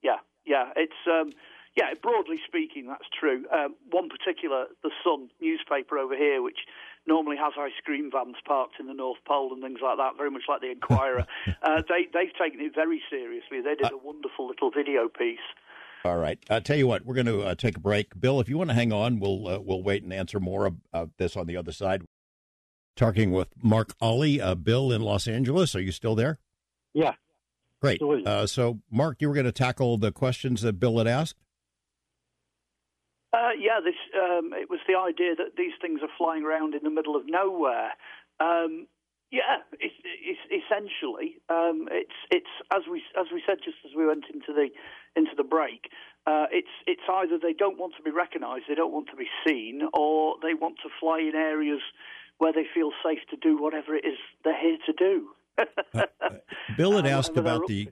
Yeah, 0.03 0.19
yeah. 0.45 0.73
It's 0.77 0.93
um, 1.11 1.31
yeah. 1.77 1.95
Broadly 2.01 2.41
speaking, 2.47 2.87
that's 2.87 3.09
true. 3.19 3.45
Um, 3.53 3.75
one 3.91 4.09
particular, 4.09 4.67
the 4.83 4.91
Sun 5.03 5.31
newspaper 5.41 5.99
over 5.99 6.17
here, 6.17 6.43
which 6.43 6.59
normally 7.07 7.37
has 7.37 7.53
ice 7.59 7.73
cream 7.85 8.11
vans 8.11 8.37
parked 8.47 8.81
in 8.81 8.87
the 8.87 8.95
North 8.95 9.19
Pole 9.27 9.53
and 9.53 9.63
things 9.63 9.81
like 9.83 9.99
that, 9.99 10.17
very 10.17 10.31
much 10.31 10.45
like 10.49 10.61
the 10.61 10.71
Enquirer. 10.71 11.27
uh, 11.63 11.83
they 11.89 12.09
they've 12.13 12.35
taken 12.41 12.61
it 12.61 12.75
very 12.75 13.03
seriously. 13.11 13.61
They 13.61 13.75
did 13.75 13.93
a 13.93 13.99
wonderful 13.99 14.49
little 14.49 14.71
video 14.71 15.09
piece. 15.09 15.39
All 16.05 16.19
right. 16.19 16.39
I 16.51 16.61
tell 16.61 16.77
you 16.77 16.87
what, 16.87 17.07
we're 17.07 17.15
going 17.15 17.27
to 17.27 17.41
uh, 17.43 17.55
take 17.55 17.79
a 17.79 17.81
break. 17.81 18.21
Bill, 18.21 18.39
if 18.39 18.49
you 18.49 18.59
want 18.59 18.69
to 18.69 18.75
hang 18.75 18.93
on, 18.93 19.21
we'll 19.21 19.49
uh, 19.49 19.61
we'll 19.61 19.83
wait 19.83 20.03
and 20.03 20.13
answer 20.13 20.39
more 20.39 20.67
of 20.67 20.75
uh, 20.93 21.07
this 21.19 21.37
on 21.37 21.47
the 21.47 21.57
other 21.57 21.73
side. 21.73 22.03
Talking 22.97 23.33
with 23.33 23.49
Mark 23.61 23.95
Olly, 24.01 24.41
uh, 24.41 24.55
Bill 24.55 24.93
in 24.93 25.01
Los 25.01 25.27
Angeles. 25.27 25.75
Are 25.75 25.81
you 25.81 25.93
still 25.93 26.15
there? 26.15 26.39
Yeah. 26.93 27.15
Great. 27.81 28.01
Uh, 28.01 28.47
so, 28.47 28.81
Mark, 28.91 29.21
you 29.21 29.29
were 29.29 29.35
going 29.35 29.45
to 29.45 29.53
tackle 29.53 29.99
the 29.99 30.13
questions 30.13 30.63
that 30.63 30.75
Bill 30.75 30.97
had 30.99 31.07
asked. 31.07 31.44
Uh, 33.35 33.51
yeah, 33.59 33.81
this 33.83 33.99
um, 34.15 34.53
it 34.55 34.71
was 34.71 34.79
the 34.87 34.95
idea 34.95 35.35
that 35.35 35.57
these 35.59 35.75
things 35.83 35.99
are 36.07 36.13
flying 36.17 36.45
around 36.45 36.75
in 36.75 36.83
the 36.85 36.91
middle 36.91 37.17
of 37.17 37.23
nowhere. 37.27 37.91
Um, 38.39 38.87
yeah, 39.33 39.67
it's, 39.81 39.95
it's 40.23 40.45
essentially 40.63 41.43
um, 41.49 41.89
it's 41.91 42.15
it's 42.31 42.55
as 42.73 42.83
we 42.89 43.03
as 43.19 43.27
we 43.35 43.43
said 43.45 43.59
just 43.65 43.79
as 43.85 43.91
we 43.97 44.07
went 44.07 44.25
into 44.33 44.53
the 44.55 44.69
into 45.17 45.33
the 45.37 45.43
break. 45.43 45.91
Uh, 46.27 46.47
it's 46.53 46.71
it's 46.87 47.03
either 47.11 47.37
they 47.43 47.53
don't 47.53 47.77
want 47.79 47.95
to 47.97 48.03
be 48.03 48.13
recognised, 48.13 48.65
they 48.69 48.77
don't 48.77 48.93
want 48.93 49.09
to 49.11 49.17
be 49.17 49.27
seen, 49.47 49.83
or 49.93 50.37
they 50.41 50.55
want 50.55 50.77
to 50.85 50.89
fly 51.01 51.19
in 51.19 51.35
areas 51.35 51.81
where 52.39 52.53
they 52.53 52.67
feel 52.73 52.91
safe 53.05 53.19
to 53.31 53.37
do 53.37 53.61
whatever 53.61 53.97
it 53.97 54.05
is 54.05 54.19
they're 54.45 54.61
here 54.61 54.79
to 54.87 54.93
do. 54.93 55.29
Bill 56.77 56.93
had 56.93 57.07
Uh, 57.07 57.19
asked 57.19 57.37
about 57.37 57.67
the. 57.67 57.89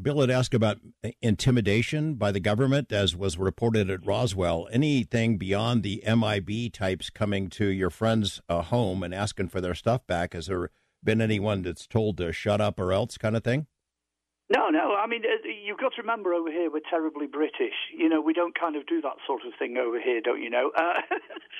Bill 0.00 0.20
had 0.20 0.30
asked 0.30 0.54
about 0.54 0.78
intimidation 1.22 2.14
by 2.14 2.32
the 2.32 2.40
government, 2.40 2.90
as 2.90 3.14
was 3.16 3.38
reported 3.38 3.90
at 3.90 4.04
Roswell. 4.04 4.68
Anything 4.72 5.38
beyond 5.38 5.82
the 5.82 6.02
MIB 6.04 6.72
types 6.72 7.10
coming 7.10 7.48
to 7.50 7.66
your 7.66 7.90
friend's 7.90 8.40
uh, 8.48 8.62
home 8.62 9.02
and 9.02 9.14
asking 9.14 9.48
for 9.48 9.60
their 9.60 9.74
stuff 9.74 10.06
back? 10.06 10.32
Has 10.32 10.46
there 10.46 10.70
been 11.02 11.20
anyone 11.20 11.62
that's 11.62 11.86
told 11.86 12.16
to 12.18 12.32
shut 12.32 12.60
up 12.60 12.80
or 12.80 12.92
else, 12.92 13.16
kind 13.16 13.36
of 13.36 13.44
thing? 13.44 13.66
No, 14.54 14.68
no. 14.68 14.94
I 14.94 15.06
mean, 15.06 15.22
uh, 15.24 15.48
you've 15.64 15.78
got 15.78 15.92
to 15.96 16.02
remember 16.02 16.34
over 16.34 16.50
here 16.50 16.70
we're 16.70 16.80
terribly 16.90 17.26
British. 17.26 17.74
You 17.96 18.08
know, 18.08 18.20
we 18.20 18.32
don't 18.32 18.58
kind 18.58 18.76
of 18.76 18.86
do 18.86 19.00
that 19.00 19.16
sort 19.26 19.42
of 19.46 19.52
thing 19.58 19.76
over 19.78 20.00
here, 20.00 20.20
don't 20.20 20.42
you 20.42 20.50
know? 20.50 20.70
Uh, 20.76 21.00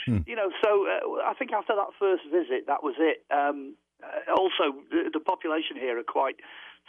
Hmm. 0.06 0.18
You 0.26 0.36
know, 0.36 0.50
so 0.62 0.84
uh, 0.84 1.24
I 1.24 1.32
think 1.32 1.52
after 1.52 1.72
that 1.74 1.96
first 1.98 2.24
visit, 2.30 2.66
that 2.66 2.82
was 2.82 2.94
it. 2.98 3.24
Um, 3.32 3.76
uh, 4.02 4.32
also, 4.36 4.76
the, 4.90 5.08
the 5.12 5.20
population 5.20 5.76
here 5.76 5.98
are 5.98 6.04
quite 6.04 6.36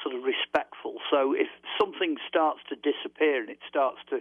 sort 0.03 0.15
of 0.15 0.23
respectful. 0.23 0.95
So 1.12 1.34
if 1.34 1.47
something 1.79 2.17
starts 2.27 2.60
to 2.69 2.75
disappear 2.75 3.41
and 3.41 3.49
it 3.49 3.60
starts 3.67 3.99
to 4.10 4.19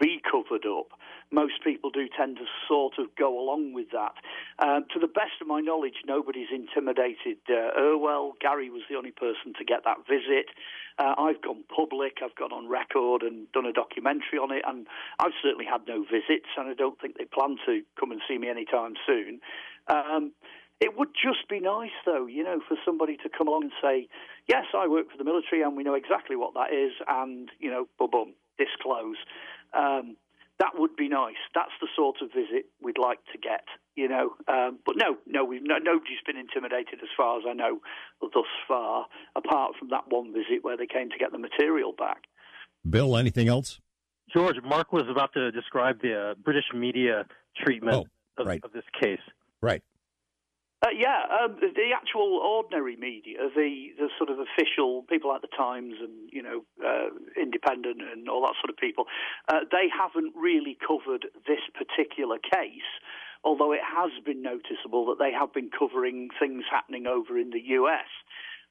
be 0.00 0.20
covered 0.20 0.66
up, 0.66 0.98
most 1.30 1.64
people 1.64 1.90
do 1.90 2.08
tend 2.08 2.36
to 2.36 2.44
sort 2.68 2.94
of 2.98 3.14
go 3.16 3.38
along 3.38 3.72
with 3.72 3.88
that. 3.92 4.14
Um, 4.58 4.84
to 4.92 5.00
the 5.00 5.08
best 5.08 5.40
of 5.40 5.46
my 5.46 5.60
knowledge, 5.60 6.04
nobody's 6.06 6.52
intimidated 6.52 7.38
uh, 7.48 7.72
Irwell. 7.78 8.34
Gary 8.40 8.68
was 8.68 8.82
the 8.90 8.96
only 8.96 9.12
person 9.12 9.54
to 9.58 9.64
get 9.64 9.84
that 9.84 10.04
visit. 10.08 10.52
Uh, 10.98 11.14
I've 11.16 11.40
gone 11.40 11.64
public. 11.74 12.18
I've 12.22 12.36
gone 12.36 12.52
on 12.52 12.68
record 12.68 13.22
and 13.22 13.50
done 13.52 13.64
a 13.64 13.72
documentary 13.72 14.38
on 14.42 14.52
it, 14.52 14.62
and 14.66 14.86
I've 15.18 15.36
certainly 15.42 15.64
had 15.64 15.88
no 15.88 16.04
visits, 16.04 16.52
and 16.56 16.68
I 16.68 16.74
don't 16.74 17.00
think 17.00 17.16
they 17.16 17.24
plan 17.24 17.56
to 17.66 17.80
come 17.98 18.12
and 18.12 18.20
see 18.28 18.36
me 18.36 18.48
anytime 18.50 18.94
soon. 19.06 19.40
Um, 19.88 20.32
it 20.80 20.98
would 20.98 21.14
just 21.14 21.48
be 21.48 21.60
nice, 21.60 21.94
though, 22.04 22.26
you 22.26 22.42
know, 22.42 22.60
for 22.66 22.76
somebody 22.84 23.16
to 23.18 23.28
come 23.30 23.46
along 23.46 23.70
and 23.70 23.72
say, 23.80 24.08
"Yes, 24.48 24.66
I 24.76 24.86
work 24.88 25.10
for 25.10 25.18
the 25.18 25.24
military, 25.24 25.62
and 25.62 25.76
we 25.76 25.82
know 25.84 25.94
exactly 25.94 26.36
what 26.36 26.54
that 26.54 26.72
is," 26.72 26.92
and 27.08 27.50
you 27.58 27.70
know, 27.70 27.86
boom, 27.98 28.10
boom, 28.10 28.34
disclose. 28.58 29.16
Um, 29.72 30.16
that 30.58 30.72
would 30.78 30.94
be 30.94 31.08
nice. 31.08 31.40
That's 31.54 31.72
the 31.80 31.88
sort 31.96 32.16
of 32.22 32.28
visit 32.28 32.66
we'd 32.80 32.98
like 32.98 33.18
to 33.32 33.38
get, 33.38 33.64
you 33.96 34.06
know. 34.08 34.34
Um, 34.46 34.78
but 34.86 34.96
no, 34.96 35.16
no, 35.26 35.44
we've 35.44 35.62
no, 35.62 35.78
nobody's 35.78 36.20
been 36.24 36.36
intimidated 36.36 37.00
as 37.02 37.08
far 37.16 37.38
as 37.38 37.44
I 37.48 37.52
know 37.52 37.80
thus 38.20 38.44
far, 38.68 39.06
apart 39.34 39.72
from 39.78 39.88
that 39.90 40.04
one 40.08 40.32
visit 40.32 40.62
where 40.62 40.76
they 40.76 40.86
came 40.86 41.10
to 41.10 41.18
get 41.18 41.32
the 41.32 41.38
material 41.38 41.92
back. 41.96 42.24
Bill, 42.88 43.16
anything 43.16 43.48
else? 43.48 43.80
George, 44.32 44.56
Mark 44.62 44.92
was 44.92 45.04
about 45.10 45.32
to 45.34 45.50
describe 45.50 46.00
the 46.00 46.30
uh, 46.30 46.34
British 46.34 46.66
media 46.74 47.26
treatment 47.56 47.96
Oh, 47.96 48.40
of, 48.42 48.46
right. 48.46 48.60
of 48.64 48.72
this 48.72 48.84
case. 49.00 49.20
Right. 49.60 49.82
Uh, 50.82 50.88
yeah, 50.90 51.22
um, 51.30 51.56
the, 51.60 51.94
actual 51.94 52.40
ordinary 52.42 52.96
media, 52.96 53.38
the 53.54 53.94
the 53.98 54.08
sort 54.18 54.28
of 54.30 54.38
official 54.40 55.02
people 55.08 55.30
like 55.30 55.40
the 55.40 55.56
Times 55.56 55.94
and 56.00 56.28
you 56.32 56.42
know 56.42 56.64
uh, 56.84 57.06
Independent 57.40 58.02
and 58.02 58.28
all 58.28 58.42
that 58.42 58.54
sort 58.60 58.70
of 58.70 58.76
people, 58.76 59.04
uh, 59.48 59.60
they 59.70 59.86
haven't 59.86 60.34
really 60.34 60.76
covered 60.84 61.26
this 61.46 61.62
particular 61.72 62.38
case. 62.38 62.90
Although 63.44 63.72
it 63.72 63.82
has 63.82 64.10
been 64.24 64.42
noticeable 64.42 65.06
that 65.06 65.18
they 65.18 65.32
have 65.32 65.52
been 65.52 65.70
covering 65.70 66.30
things 66.38 66.64
happening 66.70 67.06
over 67.06 67.38
in 67.38 67.50
the 67.50 67.62
US. 67.78 68.10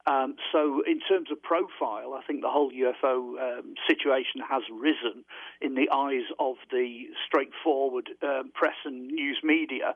Um, 0.08 0.36
so, 0.52 0.82
in 0.88 1.00
terms 1.00 1.30
of 1.32 1.42
profile, 1.44 2.18
I 2.18 2.26
think 2.26 2.42
the 2.42 2.50
whole 2.50 2.72
UFO 2.72 3.38
um, 3.38 3.76
situation 3.88 4.42
has 4.50 4.64
risen 4.74 5.24
in 5.62 5.76
the 5.76 5.90
eyes 5.94 6.26
of 6.40 6.56
the 6.72 7.06
straightforward 7.28 8.10
um, 8.24 8.52
press 8.54 8.76
and 8.86 9.08
news 9.08 9.40
media. 9.44 9.96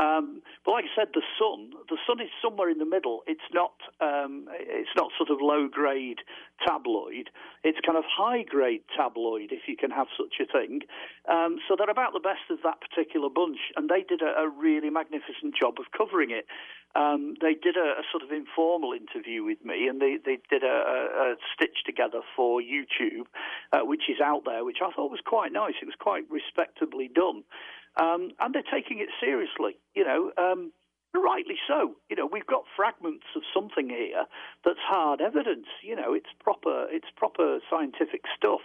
Um, 0.00 0.40
but 0.64 0.72
like 0.72 0.84
I 0.84 0.94
said, 0.96 1.08
the 1.12 1.22
Sun, 1.38 1.72
the 1.88 1.98
Sun 2.06 2.20
is 2.20 2.30
somewhere 2.42 2.70
in 2.70 2.78
the 2.78 2.88
middle. 2.88 3.20
It's 3.26 3.44
not, 3.52 3.74
um, 4.00 4.46
it's 4.48 4.90
not 4.96 5.12
sort 5.18 5.28
of 5.28 5.38
low 5.40 5.68
grade 5.68 6.20
tabloid. 6.66 7.28
It's 7.64 7.78
kind 7.84 7.98
of 7.98 8.04
high 8.08 8.42
grade 8.42 8.82
tabloid, 8.96 9.52
if 9.52 9.68
you 9.68 9.76
can 9.76 9.90
have 9.90 10.06
such 10.16 10.40
a 10.40 10.50
thing. 10.50 10.80
Um, 11.28 11.58
so 11.68 11.76
they're 11.76 11.90
about 11.90 12.14
the 12.14 12.20
best 12.20 12.48
of 12.50 12.58
that 12.64 12.80
particular 12.80 13.28
bunch, 13.28 13.58
and 13.76 13.88
they 13.88 14.02
did 14.02 14.22
a, 14.22 14.40
a 14.40 14.48
really 14.48 14.88
magnificent 14.88 15.54
job 15.54 15.74
of 15.78 15.92
covering 15.96 16.30
it. 16.30 16.46
Um, 16.96 17.34
they 17.40 17.54
did 17.54 17.76
a, 17.76 18.00
a, 18.00 18.04
sort 18.10 18.24
of 18.24 18.32
informal 18.32 18.92
interview 18.92 19.44
with 19.44 19.64
me, 19.64 19.86
and 19.86 20.00
they, 20.00 20.18
they 20.24 20.38
did 20.50 20.64
a, 20.64 20.66
a 20.66 21.34
stitch 21.54 21.84
together 21.86 22.20
for 22.34 22.60
YouTube, 22.60 23.30
uh, 23.72 23.86
which 23.86 24.10
is 24.10 24.20
out 24.20 24.42
there, 24.44 24.64
which 24.64 24.78
I 24.82 24.90
thought 24.90 25.10
was 25.10 25.20
quite 25.24 25.52
nice. 25.52 25.74
It 25.80 25.86
was 25.86 25.94
quite 26.00 26.24
respectably 26.28 27.08
done. 27.08 27.44
Um, 27.96 28.30
and 28.38 28.54
they're 28.54 28.62
taking 28.70 29.00
it 29.00 29.08
seriously, 29.20 29.78
you 29.94 30.04
know, 30.04 30.30
um, 30.38 30.72
rightly 31.14 31.56
so. 31.66 31.96
You 32.08 32.16
know, 32.16 32.28
we've 32.30 32.46
got 32.46 32.62
fragments 32.76 33.26
of 33.34 33.42
something 33.52 33.88
here 33.88 34.24
that's 34.64 34.78
hard 34.82 35.20
evidence. 35.20 35.66
You 35.82 35.96
know, 35.96 36.14
it's 36.14 36.30
proper, 36.40 36.86
it's 36.90 37.08
proper 37.16 37.58
scientific 37.68 38.22
stuff. 38.36 38.60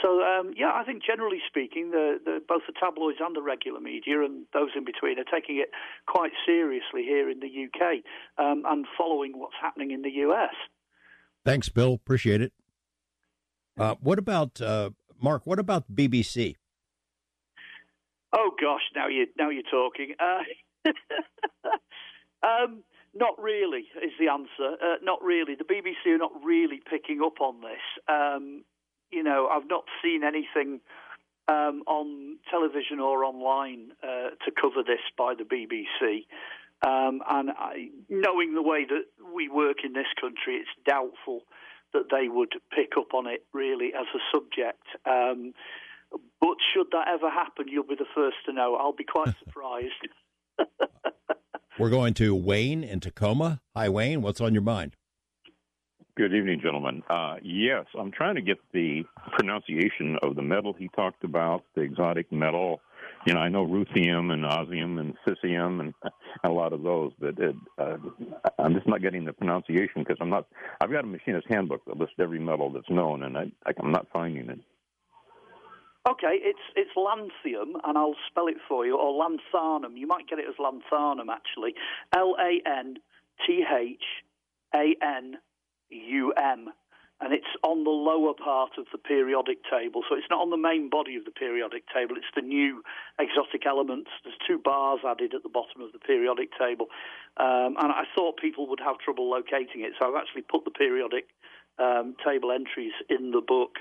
So 0.00 0.22
um, 0.22 0.54
yeah, 0.56 0.72
I 0.74 0.84
think 0.84 1.02
generally 1.04 1.40
speaking, 1.46 1.90
the, 1.90 2.18
the, 2.24 2.40
both 2.48 2.62
the 2.66 2.72
tabloids 2.78 3.18
and 3.20 3.36
the 3.36 3.42
regular 3.42 3.80
media 3.80 4.22
and 4.22 4.46
those 4.54 4.70
in 4.74 4.84
between 4.84 5.18
are 5.18 5.24
taking 5.24 5.58
it 5.58 5.70
quite 6.06 6.32
seriously 6.46 7.02
here 7.02 7.28
in 7.28 7.40
the 7.40 7.66
UK 7.66 8.02
um, 8.38 8.62
and 8.66 8.86
following 8.96 9.38
what's 9.38 9.56
happening 9.60 9.90
in 9.90 10.02
the 10.02 10.10
US. 10.26 10.54
Thanks, 11.44 11.68
Bill. 11.68 11.94
Appreciate 11.94 12.40
it. 12.40 12.52
Uh, 13.78 13.96
what 14.00 14.18
about 14.18 14.60
uh, 14.60 14.90
Mark? 15.20 15.46
What 15.46 15.58
about 15.58 15.94
BBC? 15.94 16.56
Oh 18.32 18.50
gosh, 18.60 18.82
now 18.94 19.08
you 19.08 19.26
now 19.38 19.50
you're 19.50 19.62
talking. 19.62 20.14
Uh, 20.18 20.88
um, 22.42 22.82
not 23.14 23.40
really 23.40 23.84
is 24.02 24.12
the 24.18 24.28
answer. 24.28 24.76
Uh, 24.82 24.96
not 25.02 25.22
really. 25.22 25.54
The 25.54 25.64
BBC 25.64 26.14
are 26.14 26.18
not 26.18 26.32
really 26.42 26.80
picking 26.88 27.20
up 27.24 27.40
on 27.40 27.60
this. 27.60 27.82
Um, 28.08 28.64
you 29.10 29.22
know, 29.22 29.48
I've 29.48 29.68
not 29.68 29.84
seen 30.02 30.24
anything 30.24 30.80
um, 31.48 31.82
on 31.86 32.38
television 32.50 33.00
or 33.00 33.24
online 33.24 33.92
uh, 34.02 34.30
to 34.44 34.50
cover 34.58 34.82
this 34.86 35.00
by 35.18 35.34
the 35.34 35.44
BBC. 35.44 36.26
Um, 36.84 37.20
and 37.28 37.50
I, 37.50 37.90
knowing 38.08 38.54
the 38.54 38.62
way 38.62 38.86
that 38.88 39.04
we 39.34 39.48
work 39.48 39.84
in 39.84 39.92
this 39.92 40.06
country, 40.20 40.56
it's 40.56 40.70
doubtful 40.86 41.42
that 41.92 42.04
they 42.10 42.28
would 42.28 42.54
pick 42.74 42.92
up 42.98 43.12
on 43.12 43.26
it 43.26 43.44
really 43.52 43.92
as 43.94 44.06
a 44.14 44.18
subject. 44.34 44.82
But 46.40 46.56
should 46.74 46.86
that 46.92 47.08
ever 47.08 47.30
happen, 47.30 47.66
you'll 47.68 47.86
be 47.86 47.94
the 47.94 48.06
first 48.14 48.36
to 48.46 48.52
know. 48.52 48.76
I'll 48.76 48.92
be 48.92 49.04
quite 49.04 49.34
surprised. 49.44 49.88
We're 51.78 51.90
going 51.90 52.14
to 52.14 52.34
Wayne 52.34 52.84
in 52.84 53.00
Tacoma. 53.00 53.60
Hi, 53.74 53.88
Wayne. 53.88 54.22
What's 54.22 54.40
on 54.40 54.52
your 54.52 54.62
mind? 54.62 54.96
Good 56.14 56.34
evening, 56.34 56.60
gentlemen. 56.62 57.02
Uh, 57.08 57.36
yes, 57.42 57.86
I'm 57.98 58.12
trying 58.12 58.34
to 58.34 58.42
get 58.42 58.58
the 58.74 59.02
pronunciation 59.32 60.18
of 60.22 60.36
the 60.36 60.42
metal 60.42 60.74
he 60.74 60.88
talked 60.88 61.24
about, 61.24 61.64
the 61.74 61.80
exotic 61.80 62.30
metal. 62.30 62.82
You 63.26 63.32
know, 63.32 63.40
I 63.40 63.48
know 63.48 63.66
ruthenium 63.66 64.30
and 64.30 64.44
osmium 64.44 64.98
and 64.98 65.14
cesium 65.26 65.80
and 65.80 65.94
a 66.44 66.50
lot 66.50 66.74
of 66.74 66.82
those, 66.82 67.12
but 67.18 67.38
it, 67.38 67.56
uh, 67.78 67.96
I'm 68.58 68.74
just 68.74 68.86
not 68.86 69.00
getting 69.00 69.24
the 69.24 69.32
pronunciation 69.32 70.02
because 70.02 70.18
I'm 70.20 70.28
not. 70.28 70.46
I've 70.82 70.90
got 70.90 71.04
a 71.04 71.06
machinist 71.06 71.46
handbook 71.48 71.82
that 71.86 71.96
lists 71.96 72.16
every 72.18 72.38
metal 72.38 72.70
that's 72.70 72.90
known, 72.90 73.22
and 73.22 73.38
I, 73.38 73.50
I'm 73.82 73.92
not 73.92 74.06
finding 74.12 74.50
it. 74.50 74.60
Okay, 76.08 76.40
it's 76.42 76.58
it's 76.74 76.90
lanthium, 76.96 77.78
and 77.84 77.96
I'll 77.96 78.16
spell 78.28 78.48
it 78.48 78.56
for 78.68 78.84
you, 78.84 78.98
or 78.98 79.12
lanthanum. 79.12 79.96
You 79.96 80.08
might 80.08 80.26
get 80.28 80.40
it 80.40 80.46
as 80.48 80.56
lanthanum, 80.58 81.28
actually. 81.30 81.74
L 82.12 82.34
A 82.40 82.60
N 82.68 82.96
T 83.46 83.62
H 83.62 84.02
A 84.74 84.96
N 85.00 85.36
U 85.90 86.32
M. 86.36 86.70
And 87.20 87.32
it's 87.32 87.46
on 87.62 87.84
the 87.84 87.90
lower 87.90 88.34
part 88.34 88.72
of 88.78 88.86
the 88.90 88.98
periodic 88.98 89.58
table. 89.70 90.02
So 90.08 90.16
it's 90.16 90.26
not 90.28 90.42
on 90.42 90.50
the 90.50 90.56
main 90.56 90.90
body 90.90 91.14
of 91.14 91.24
the 91.24 91.30
periodic 91.30 91.84
table. 91.94 92.16
It's 92.16 92.26
the 92.34 92.42
new 92.42 92.82
exotic 93.16 93.64
elements. 93.64 94.10
There's 94.24 94.34
two 94.44 94.58
bars 94.58 95.06
added 95.06 95.32
at 95.32 95.44
the 95.44 95.48
bottom 95.48 95.82
of 95.82 95.92
the 95.92 96.00
periodic 96.00 96.50
table. 96.58 96.86
Um, 97.36 97.78
and 97.78 97.94
I 97.94 98.10
thought 98.16 98.38
people 98.42 98.66
would 98.66 98.80
have 98.80 98.98
trouble 98.98 99.30
locating 99.30 99.86
it. 99.86 99.92
So 100.00 100.08
I've 100.08 100.20
actually 100.20 100.42
put 100.42 100.64
the 100.64 100.72
periodic 100.72 101.26
um, 101.78 102.16
table 102.26 102.50
entries 102.50 102.92
in 103.08 103.30
the 103.30 103.40
book. 103.40 103.78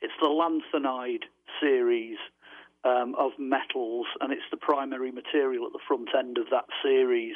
It's 0.00 0.12
the 0.20 0.28
lanthanide 0.28 1.24
series 1.60 2.18
um, 2.84 3.14
of 3.18 3.32
metals, 3.38 4.06
and 4.20 4.32
it's 4.32 4.42
the 4.50 4.56
primary 4.56 5.10
material 5.10 5.66
at 5.66 5.72
the 5.72 5.80
front 5.86 6.08
end 6.16 6.38
of 6.38 6.46
that 6.50 6.66
series. 6.82 7.34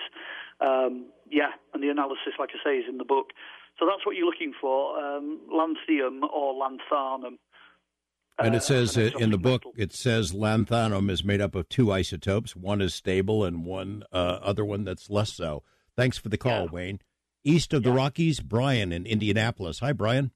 Um, 0.60 1.06
yeah, 1.30 1.50
and 1.72 1.82
the 1.82 1.88
analysis, 1.88 2.34
like 2.38 2.50
I 2.50 2.64
say, 2.64 2.76
is 2.76 2.84
in 2.88 2.98
the 2.98 3.04
book. 3.04 3.30
So 3.78 3.86
that's 3.86 4.04
what 4.04 4.16
you're 4.16 4.26
looking 4.26 4.52
for: 4.60 4.98
um, 4.98 5.40
lanthium 5.50 6.22
or 6.24 6.54
lanthanum. 6.54 7.38
And 8.40 8.54
it 8.54 8.58
uh, 8.58 8.60
says 8.60 8.96
uh, 8.96 9.10
in 9.18 9.30
the 9.30 9.38
book, 9.38 9.64
it 9.76 9.92
says 9.92 10.32
lanthanum 10.32 11.10
is 11.10 11.24
made 11.24 11.40
up 11.40 11.54
of 11.54 11.68
two 11.68 11.90
isotopes. 11.90 12.54
One 12.54 12.80
is 12.80 12.94
stable, 12.94 13.44
and 13.44 13.64
one 13.64 14.04
uh, 14.12 14.38
other 14.42 14.64
one 14.64 14.84
that's 14.84 15.10
less 15.10 15.32
so. 15.32 15.62
Thanks 15.96 16.18
for 16.18 16.28
the 16.28 16.38
call, 16.38 16.64
yeah. 16.64 16.70
Wayne. 16.70 17.00
East 17.44 17.72
of 17.72 17.82
yeah. 17.82 17.90
the 17.90 17.96
Rockies, 17.96 18.40
Brian 18.40 18.92
in 18.92 19.06
Indianapolis. 19.06 19.80
Hi, 19.80 19.92
Brian. 19.92 20.32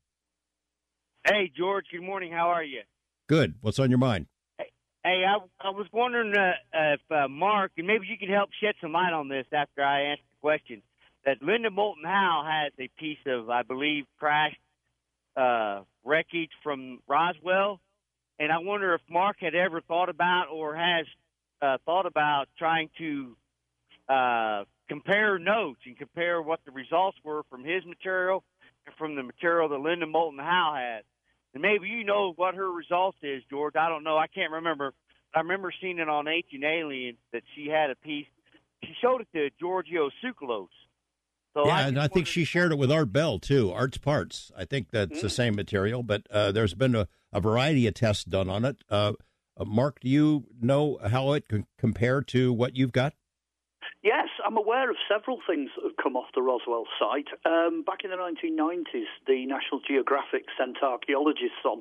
Hey, 1.25 1.53
George. 1.57 1.87
Good 1.93 2.03
morning. 2.03 2.33
How 2.33 2.49
are 2.49 2.65
you? 2.65 2.81
Good. 3.29 3.55
What's 3.61 3.79
on 3.79 3.91
your 3.91 3.99
mind? 3.99 4.27
Hey, 4.59 5.25
I, 5.25 5.39
I 5.61 5.71
was 5.71 5.87
wondering 5.93 6.35
uh, 6.37 6.53
if 6.75 7.01
uh, 7.11 7.29
Mark, 7.29 7.73
and 7.79 7.87
maybe 7.87 8.07
you 8.09 8.19
could 8.19 8.29
help 8.29 8.51
shed 8.61 8.75
some 8.81 8.93
light 8.93 9.13
on 9.13 9.29
this 9.29 9.47
after 9.53 9.85
I 9.85 10.11
answer 10.11 10.23
the 10.31 10.41
question. 10.41 10.83
That 11.25 11.41
Linda 11.41 11.71
Moulton 11.71 12.05
Howe 12.05 12.45
has 12.45 12.73
a 12.81 12.91
piece 12.99 13.19
of, 13.27 13.49
I 13.49 13.63
believe, 13.63 14.05
crashed 14.19 14.59
uh, 15.37 15.83
wreckage 16.05 16.51
from 16.65 16.99
Roswell, 17.07 17.81
and 18.41 18.51
I 18.51 18.59
wonder 18.59 18.95
if 18.95 19.01
Mark 19.09 19.37
had 19.39 19.55
ever 19.55 19.81
thought 19.81 20.09
about 20.09 20.47
or 20.53 20.75
has 20.75 21.07
uh, 21.63 21.79
thought 21.87 22.07
about 22.07 22.47
trying 22.59 22.91
to 22.99 23.37
uh, 24.09 24.65
compare 24.89 25.39
notes 25.39 25.81
and 25.87 25.97
compare 25.97 26.43
what 26.43 26.59
the 26.65 26.73
results 26.73 27.17
were 27.23 27.45
from 27.49 27.63
his 27.63 27.85
material 27.87 28.43
and 28.87 28.95
from 28.97 29.17
the 29.17 29.23
material 29.23 29.69
that 29.69 29.81
Linda 29.81 30.07
Moulton 30.07 30.39
Howe 30.39 30.75
had. 30.77 31.03
And 31.55 31.63
maybe 31.63 31.89
you 31.89 32.05
know 32.05 32.33
what 32.37 32.55
her 32.55 32.71
result 32.71 33.17
is, 33.23 33.43
George. 33.51 33.77
I 33.77 33.89
don't 33.89 34.05
know. 34.05 34.17
I 34.17 34.27
can't 34.27 34.53
remember. 34.53 34.95
I 35.35 35.41
remember 35.41 35.73
seeing 35.81 35.99
it 35.99 36.09
on 36.09 36.29
Ancient 36.29 36.65
Aliens 36.65 37.19
that 37.33 37.43
she 37.55 37.69
had 37.69 37.91
a 37.91 37.97
piece. 37.97 38.27
She 38.85 38.93
showed 39.01 39.21
it 39.21 39.29
to 39.35 39.51
Giorgio 39.61 40.11
Tsoukalos. 40.23 40.69
So 41.55 41.67
yeah, 41.67 41.77
I 41.77 41.83
and 41.83 42.01
I 42.01 42.09
think 42.09 42.27
she 42.27 42.45
shared 42.45 42.73
it 42.73 42.79
with 42.79 42.91
Art 42.91 43.13
Bell 43.13 43.39
too. 43.39 43.71
Art's 43.71 43.99
Parts. 43.99 44.51
I 44.57 44.65
think 44.65 44.91
that's 44.91 45.13
mm-hmm. 45.13 45.21
the 45.21 45.31
same 45.31 45.55
material, 45.55 46.03
but 46.03 46.23
uh, 46.31 46.51
there's 46.53 46.75
been 46.75 46.95
a, 46.95 47.09
a, 47.33 47.41
variety 47.41 47.87
of 47.87 47.93
tests 47.95 48.25
done 48.25 48.49
on 48.49 48.65
it. 48.65 48.83
Uh, 48.89 49.13
uh, 49.59 49.65
Mark, 49.67 50.01
do 50.01 50.09
you 50.09 50.45
know 50.61 50.99
how 51.07 51.33
it 51.33 51.49
can 51.49 51.67
compare 51.79 52.23
to 52.23 52.53
what 52.55 52.75
you've 52.75 52.93
got? 52.93 53.13
Yes, 54.03 54.29
I'm 54.53 54.59
aware 54.59 54.91
of 54.91 55.01
several 55.09 55.39
things 55.49 55.71
that 55.75 55.85
have 55.89 55.97
come 55.97 56.15
off 56.15 56.29
the 56.35 56.43
Roswell 56.45 56.85
site. 57.01 57.33
Um, 57.49 57.81
back 57.89 58.05
in 58.05 58.11
the 58.13 58.21
1990s, 58.21 59.09
the 59.27 59.47
National 59.47 59.81
Geographic 59.81 60.45
sent 60.61 60.77
archaeologists 60.83 61.65
on 61.65 61.81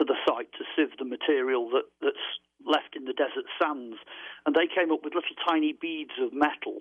to 0.00 0.08
the 0.08 0.16
site 0.26 0.48
to 0.56 0.64
sieve 0.72 0.96
the 0.96 1.04
material 1.04 1.68
that, 1.68 1.84
that's 2.00 2.24
left 2.64 2.96
in 2.96 3.04
the 3.04 3.12
desert 3.12 3.44
sands, 3.60 4.00
and 4.46 4.56
they 4.56 4.64
came 4.64 4.88
up 4.90 5.04
with 5.04 5.12
little 5.12 5.36
tiny 5.46 5.76
beads 5.76 6.16
of 6.16 6.32
metal 6.32 6.80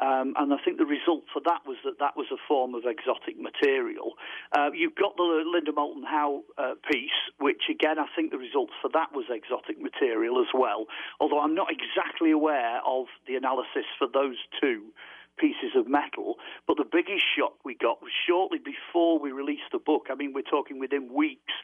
um, 0.00 0.34
and 0.38 0.52
I 0.52 0.58
think 0.64 0.78
the 0.78 0.86
result 0.86 1.24
for 1.32 1.42
that 1.44 1.66
was 1.66 1.76
that 1.84 1.98
that 1.98 2.16
was 2.16 2.26
a 2.32 2.38
form 2.46 2.74
of 2.74 2.84
exotic 2.86 3.38
material. 3.38 4.14
Uh, 4.56 4.70
you've 4.72 4.94
got 4.94 5.16
the 5.16 5.42
Linda 5.46 5.72
Moulton 5.72 6.04
Howe 6.04 6.42
uh, 6.56 6.74
piece, 6.90 7.18
which 7.38 7.62
again 7.70 7.98
I 7.98 8.06
think 8.14 8.30
the 8.30 8.38
results 8.38 8.72
for 8.80 8.90
that 8.94 9.12
was 9.12 9.26
exotic 9.30 9.80
material 9.80 10.40
as 10.40 10.48
well. 10.54 10.86
Although 11.20 11.40
I'm 11.40 11.54
not 11.54 11.68
exactly 11.70 12.30
aware 12.30 12.80
of 12.86 13.06
the 13.26 13.34
analysis 13.34 13.86
for 13.98 14.06
those 14.06 14.36
two 14.60 14.94
pieces 15.38 15.72
of 15.76 15.86
metal. 15.86 16.34
But 16.66 16.76
the 16.76 16.84
biggest 16.84 17.22
shock 17.38 17.54
we 17.64 17.74
got 17.74 18.02
was 18.02 18.10
shortly 18.26 18.58
before 18.58 19.18
we 19.18 19.30
released 19.30 19.70
the 19.72 19.78
book. 19.78 20.06
I 20.10 20.14
mean, 20.14 20.32
we're 20.34 20.42
talking 20.42 20.78
within 20.78 21.12
weeks 21.14 21.54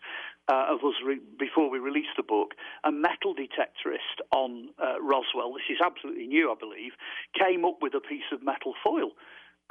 uh, 0.49 0.67
of 0.69 0.81
us 0.85 0.95
re- 1.05 1.21
before 1.39 1.71
we 1.71 1.79
released 1.79 2.17
the 2.17 2.23
book. 2.23 2.55
A 2.85 2.93
metal 2.93 3.35
detectorist 3.35 4.21
on 4.31 4.71
uh, 4.79 5.01
Roswell, 5.01 5.55
this 5.55 5.71
is 5.71 5.79
absolutely 5.85 6.27
new, 6.27 6.51
I 6.51 6.55
believe, 6.59 6.93
came 7.39 7.65
up 7.65 7.79
with 7.81 7.95
a 7.95 8.01
piece 8.01 8.29
of 8.33 8.43
metal 8.43 8.75
foil. 8.85 9.13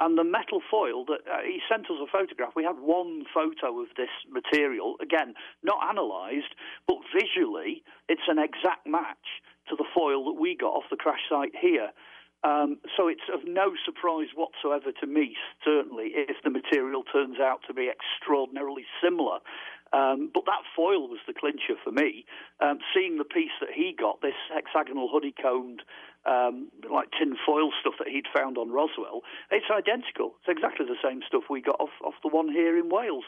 And 0.00 0.18
the 0.18 0.24
metal 0.24 0.60
foil 0.68 1.04
that 1.06 1.22
uh, 1.30 1.46
he 1.46 1.60
sent 1.70 1.86
us 1.86 2.02
a 2.02 2.10
photograph. 2.10 2.52
We 2.56 2.64
had 2.64 2.78
one 2.80 3.24
photo 3.32 3.80
of 3.80 3.88
this 3.96 4.10
material, 4.28 4.96
again, 5.00 5.34
not 5.62 5.78
analysed, 5.88 6.54
but 6.88 6.98
visually, 7.14 7.84
it's 8.08 8.26
an 8.26 8.38
exact 8.38 8.86
match 8.88 9.40
to 9.68 9.76
the 9.76 9.86
foil 9.94 10.24
that 10.26 10.40
we 10.40 10.56
got 10.56 10.74
off 10.74 10.90
the 10.90 10.96
crash 10.96 11.22
site 11.30 11.54
here. 11.54 11.90
Um, 12.44 12.76
so 12.96 13.08
it's 13.08 13.24
of 13.32 13.40
no 13.46 13.72
surprise 13.86 14.28
whatsoever 14.34 14.92
to 15.00 15.06
me, 15.06 15.34
certainly, 15.64 16.12
if 16.12 16.36
the 16.44 16.50
material 16.50 17.02
turns 17.04 17.40
out 17.40 17.60
to 17.68 17.72
be 17.72 17.88
extraordinarily 17.88 18.84
similar. 19.02 19.38
Um, 19.92 20.30
but 20.32 20.44
that 20.46 20.62
foil 20.74 21.08
was 21.08 21.20
the 21.26 21.34
clincher 21.34 21.74
for 21.82 21.92
me. 21.92 22.24
Um, 22.60 22.78
seeing 22.94 23.18
the 23.18 23.24
piece 23.24 23.54
that 23.60 23.70
he 23.74 23.94
got, 23.96 24.20
this 24.22 24.34
hexagonal 24.52 25.08
honeycombed 25.12 25.82
um, 26.26 26.68
like 26.90 27.08
tin 27.18 27.36
foil 27.46 27.70
stuff 27.80 27.94
that 27.98 28.08
he'd 28.08 28.26
found 28.34 28.56
on 28.58 28.70
Roswell. 28.70 29.22
It's 29.50 29.68
identical. 29.70 30.34
It's 30.40 30.48
exactly 30.48 30.86
the 30.86 31.00
same 31.02 31.20
stuff 31.26 31.44
we 31.50 31.60
got 31.60 31.80
off, 31.80 31.94
off 32.02 32.14
the 32.22 32.28
one 32.28 32.48
here 32.48 32.78
in 32.78 32.88
Wales. 32.88 33.24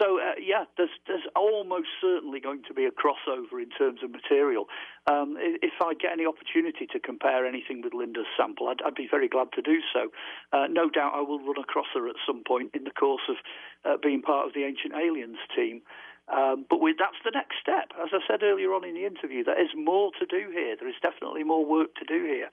So 0.00 0.18
uh, 0.18 0.34
yeah, 0.40 0.64
there's 0.76 0.94
there's 1.06 1.26
almost 1.36 1.88
certainly 2.00 2.40
going 2.40 2.62
to 2.68 2.74
be 2.74 2.84
a 2.84 2.90
crossover 2.90 3.62
in 3.62 3.70
terms 3.70 4.00
of 4.02 4.10
material. 4.10 4.66
Um, 5.10 5.36
if 5.38 5.74
I 5.82 5.94
get 5.94 6.12
any 6.12 6.26
opportunity 6.26 6.86
to 6.92 6.98
compare 6.98 7.46
anything 7.46 7.82
with 7.82 7.92
Linda's 7.92 8.30
sample, 8.36 8.68
I'd, 8.68 8.82
I'd 8.86 8.94
be 8.94 9.08
very 9.10 9.28
glad 9.28 9.48
to 9.54 9.62
do 9.62 9.78
so. 9.92 10.10
Uh, 10.52 10.66
no 10.70 10.88
doubt 10.88 11.12
I 11.14 11.20
will 11.20 11.40
run 11.40 11.58
across 11.60 11.86
her 11.94 12.08
at 12.08 12.16
some 12.26 12.42
point 12.46 12.70
in 12.74 12.84
the 12.84 12.90
course 12.90 13.22
of 13.28 13.36
uh, 13.84 13.96
being 14.02 14.22
part 14.22 14.46
of 14.46 14.54
the 14.54 14.64
Ancient 14.64 14.94
Aliens 14.94 15.38
team. 15.54 15.82
Um, 16.32 16.64
but 16.68 16.80
we, 16.80 16.94
that's 16.98 17.16
the 17.24 17.30
next 17.34 17.56
step. 17.60 17.90
As 18.02 18.08
I 18.12 18.18
said 18.26 18.42
earlier 18.42 18.72
on 18.72 18.84
in 18.84 18.94
the 18.94 19.04
interview, 19.04 19.44
there 19.44 19.60
is 19.60 19.68
more 19.76 20.10
to 20.18 20.26
do 20.26 20.50
here. 20.50 20.76
There 20.78 20.88
is 20.88 20.94
definitely 21.02 21.44
more 21.44 21.64
work 21.64 21.94
to 21.96 22.04
do 22.06 22.24
here. 22.24 22.48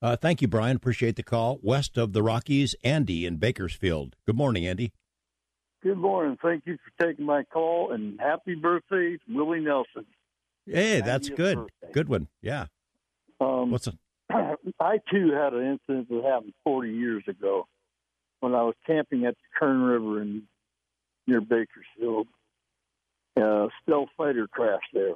Uh, 0.00 0.14
thank 0.14 0.40
you, 0.40 0.46
Brian. 0.46 0.76
Appreciate 0.76 1.16
the 1.16 1.22
call. 1.22 1.58
West 1.62 1.96
of 1.96 2.12
the 2.12 2.22
Rockies, 2.22 2.76
Andy 2.84 3.26
in 3.26 3.38
Bakersfield. 3.38 4.14
Good 4.24 4.36
morning, 4.36 4.66
Andy. 4.66 4.92
Good 5.82 5.98
morning. 5.98 6.36
Thank 6.40 6.64
you 6.66 6.76
for 6.76 7.06
taking 7.06 7.24
my 7.24 7.44
call 7.44 7.92
and 7.92 8.20
happy 8.20 8.54
birthday, 8.54 9.18
Willie 9.28 9.60
Nelson. 9.60 10.06
Hey, 10.66 11.00
that's 11.00 11.28
good. 11.28 11.56
Birthday. 11.56 11.92
Good 11.92 12.08
one. 12.08 12.28
Yeah. 12.42 12.66
Um, 13.40 13.70
What's 13.70 13.88
it? 13.88 13.94
I 14.30 14.98
too 15.10 15.32
had 15.32 15.54
an 15.54 15.78
incident 15.88 16.08
that 16.08 16.24
happened 16.24 16.54
40 16.64 16.90
years 16.90 17.24
ago 17.26 17.66
when 18.40 18.54
I 18.54 18.62
was 18.62 18.74
camping 18.86 19.24
at 19.26 19.34
the 19.34 19.58
Kern 19.58 19.82
River 19.82 20.22
in 20.22 20.42
near 21.26 21.40
Bakersfield 21.40 22.28
uh, 23.36 23.68
stealth 23.82 24.08
fighter 24.16 24.46
crashed 24.48 24.92
there. 24.92 25.14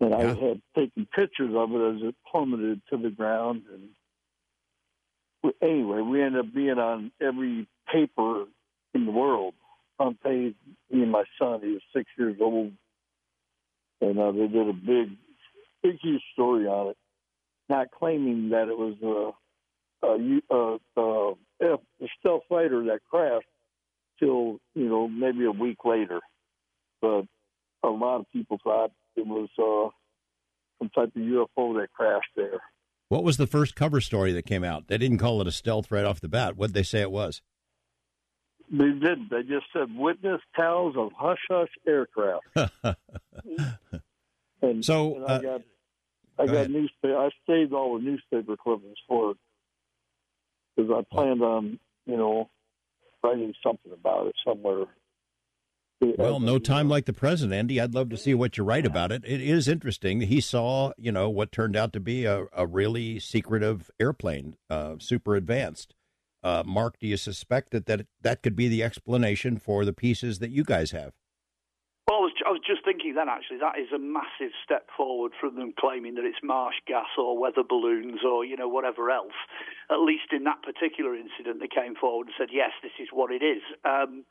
And 0.00 0.10
yeah. 0.10 0.16
I 0.16 0.22
had 0.22 0.62
taken 0.74 1.06
pictures 1.14 1.54
of 1.54 1.72
it 1.72 1.96
as 1.96 2.02
it 2.08 2.14
plummeted 2.30 2.80
to 2.90 2.96
the 2.96 3.10
ground. 3.10 3.62
And 3.72 5.52
anyway, 5.62 6.00
we 6.00 6.22
ended 6.22 6.46
up 6.46 6.54
being 6.54 6.78
on 6.78 7.12
every 7.20 7.66
paper 7.92 8.44
in 8.94 9.06
the 9.06 9.12
world. 9.12 9.54
Front 9.96 10.22
page, 10.22 10.54
me 10.90 11.02
and 11.02 11.12
my 11.12 11.24
son, 11.38 11.60
he 11.62 11.72
was 11.72 11.82
six 11.94 12.08
years 12.18 12.36
old. 12.40 12.72
And 14.00 14.18
uh, 14.18 14.32
they 14.32 14.46
did 14.46 14.68
a 14.68 14.72
big, 14.72 15.10
big, 15.82 15.98
huge 16.00 16.22
story 16.32 16.66
on 16.66 16.88
it, 16.88 16.96
not 17.68 17.90
claiming 17.90 18.50
that 18.50 18.68
it 18.68 18.78
was 18.78 18.96
a, 19.02 20.06
a, 20.06 20.40
a, 20.50 20.78
a, 20.96 21.74
a 21.74 22.08
stealth 22.18 22.44
fighter 22.48 22.84
that 22.84 23.00
crashed 23.10 23.46
till, 24.18 24.60
you 24.74 24.88
know, 24.88 25.06
maybe 25.08 25.44
a 25.44 25.50
week 25.50 25.84
later 25.84 26.20
but 27.00 27.24
a 27.82 27.88
lot 27.88 28.20
of 28.20 28.26
people 28.32 28.58
thought 28.62 28.92
it 29.16 29.26
was 29.26 29.48
uh, 29.58 29.90
some 30.78 30.90
type 30.90 31.14
of 31.14 31.22
UFO 31.22 31.80
that 31.80 31.88
crashed 31.92 32.30
there. 32.36 32.60
What 33.08 33.24
was 33.24 33.36
the 33.38 33.46
first 33.46 33.74
cover 33.74 34.00
story 34.00 34.32
that 34.32 34.46
came 34.46 34.62
out? 34.62 34.86
They 34.86 34.96
didn't 34.96 35.18
call 35.18 35.40
it 35.40 35.46
a 35.46 35.52
stealth 35.52 35.90
right 35.90 36.04
off 36.04 36.20
the 36.20 36.28
bat. 36.28 36.56
What 36.56 36.68
did 36.68 36.74
they 36.74 36.82
say 36.84 37.00
it 37.00 37.10
was? 37.10 37.42
They 38.70 38.90
didn't. 38.90 39.30
They 39.30 39.42
just 39.42 39.66
said 39.72 39.88
witness 39.96 40.40
tells 40.54 40.96
of 40.96 41.10
hush 41.16 41.40
hush 41.48 41.70
aircraft. 41.86 42.44
and 44.62 44.84
so 44.84 45.16
and 45.16 45.24
I 45.24 45.28
uh, 45.28 45.38
got, 45.40 45.62
I 46.38 46.46
go 46.46 46.52
got 46.52 46.70
newspaper. 46.70 47.16
I 47.16 47.30
saved 47.48 47.72
all 47.72 47.98
the 47.98 48.04
newspaper 48.04 48.56
clippings 48.56 48.98
for 49.08 49.32
it 49.32 49.38
because 50.76 50.92
I 50.92 51.02
planned 51.12 51.42
on, 51.42 51.80
you 52.06 52.16
know, 52.16 52.48
writing 53.24 53.54
something 53.60 53.92
about 53.92 54.28
it 54.28 54.36
somewhere 54.46 54.86
well, 56.00 56.40
no 56.40 56.58
time 56.58 56.88
like 56.88 57.04
the 57.04 57.12
present, 57.12 57.52
Andy. 57.52 57.80
I'd 57.80 57.94
love 57.94 58.08
to 58.10 58.16
see 58.16 58.34
what 58.34 58.56
you 58.56 58.64
write 58.64 58.86
about 58.86 59.12
it. 59.12 59.22
It 59.24 59.40
is 59.40 59.68
interesting. 59.68 60.22
He 60.22 60.40
saw, 60.40 60.92
you 60.96 61.12
know, 61.12 61.28
what 61.28 61.52
turned 61.52 61.76
out 61.76 61.92
to 61.92 62.00
be 62.00 62.24
a, 62.24 62.46
a 62.52 62.66
really 62.66 63.20
secretive 63.20 63.90
airplane, 64.00 64.56
uh, 64.68 64.96
super 64.98 65.36
advanced. 65.36 65.94
Uh, 66.42 66.62
Mark, 66.64 66.98
do 66.98 67.06
you 67.06 67.18
suspect 67.18 67.70
that, 67.70 67.86
that 67.86 68.06
that 68.22 68.42
could 68.42 68.56
be 68.56 68.68
the 68.68 68.82
explanation 68.82 69.58
for 69.58 69.84
the 69.84 69.92
pieces 69.92 70.38
that 70.38 70.50
you 70.50 70.64
guys 70.64 70.90
have? 70.92 71.12
Well, 72.08 72.18
I 72.18 72.22
was, 72.22 72.32
I 72.46 72.50
was 72.50 72.60
just 72.66 72.82
thinking 72.82 73.14
then, 73.14 73.28
actually, 73.28 73.58
that 73.58 73.78
is 73.78 73.92
a 73.94 73.98
massive 73.98 74.50
step 74.64 74.88
forward 74.96 75.32
from 75.38 75.54
them 75.54 75.74
claiming 75.78 76.14
that 76.16 76.24
it's 76.24 76.42
marsh 76.42 76.74
gas 76.88 77.06
or 77.16 77.38
weather 77.38 77.62
balloons 77.62 78.20
or, 78.26 78.44
you 78.44 78.56
know, 78.56 78.66
whatever 78.66 79.10
else. 79.12 79.36
At 79.90 80.00
least 80.00 80.32
in 80.32 80.42
that 80.44 80.62
particular 80.62 81.14
incident, 81.14 81.60
they 81.60 81.68
came 81.68 81.94
forward 81.94 82.26
and 82.26 82.34
said, 82.36 82.48
yes, 82.50 82.72
this 82.82 82.96
is 82.98 83.08
what 83.12 83.30
it 83.30 83.44
is. 83.44 83.62
Um, 83.84 84.24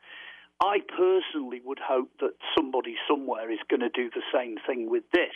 I 0.62 0.80
personally 0.80 1.60
would 1.64 1.80
hope 1.82 2.10
that 2.20 2.34
somebody 2.56 2.96
somewhere 3.08 3.50
is 3.50 3.58
going 3.68 3.80
to 3.80 3.88
do 3.88 4.10
the 4.10 4.22
same 4.32 4.56
thing 4.66 4.90
with 4.90 5.04
this. 5.12 5.34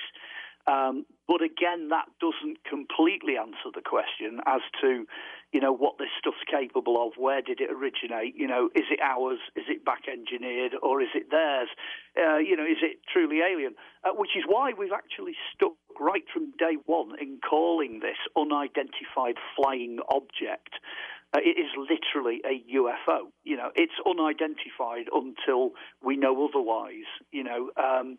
Um, 0.67 1.05
but 1.29 1.43
again, 1.43 1.89
that 1.89 2.09
doesn't 2.21 2.65
completely 2.65 3.37
answer 3.37 3.69
the 3.75 3.83
question 3.83 4.41
as 4.47 4.61
to, 4.81 5.05
you 5.53 5.61
know, 5.61 5.73
what 5.73 5.99
this 5.99 6.09
stuff's 6.19 6.45
capable 6.51 6.97
of. 7.07 7.13
Where 7.17 7.43
did 7.43 7.61
it 7.61 7.71
originate? 7.71 8.35
You 8.37 8.47
know, 8.47 8.71
is 8.75 8.85
it 8.91 9.01
ours? 9.01 9.41
Is 9.57 9.65
it 9.69 9.85
back 9.85 10.09
engineered, 10.11 10.73
or 10.83 11.03
is 11.03 11.09
it 11.15 11.31
theirs? 11.31 11.69
Uh, 12.17 12.39
you 12.39 12.57
know, 12.57 12.65
is 12.65 12.81
it 12.83 13.01
truly 13.13 13.41
alien? 13.41 13.75
Uh, 14.05 14.13
which 14.15 14.37
is 14.37 14.45
why 14.47 14.73
we've 14.77 14.93
actually 14.93 15.37
stuck 15.55 15.73
right 16.01 16.25
from 16.33 16.53
day 16.59 16.77
one 16.87 17.13
in 17.21 17.39
calling 17.39 18.01
this 18.01 18.19
unidentified 18.37 19.37
flying 19.57 19.99
object. 20.09 20.81
Uh, 21.35 21.41
it 21.43 21.59
is 21.59 21.71
literally 21.77 22.41
a 22.45 22.63
UFO. 22.77 23.33
You 23.43 23.57
know, 23.57 23.71
it's 23.75 23.95
unidentified 24.07 25.11
until 25.13 25.73
we 26.03 26.17
know 26.17 26.49
otherwise. 26.49 27.11
You 27.33 27.43
know, 27.43 27.71
um, 27.77 28.19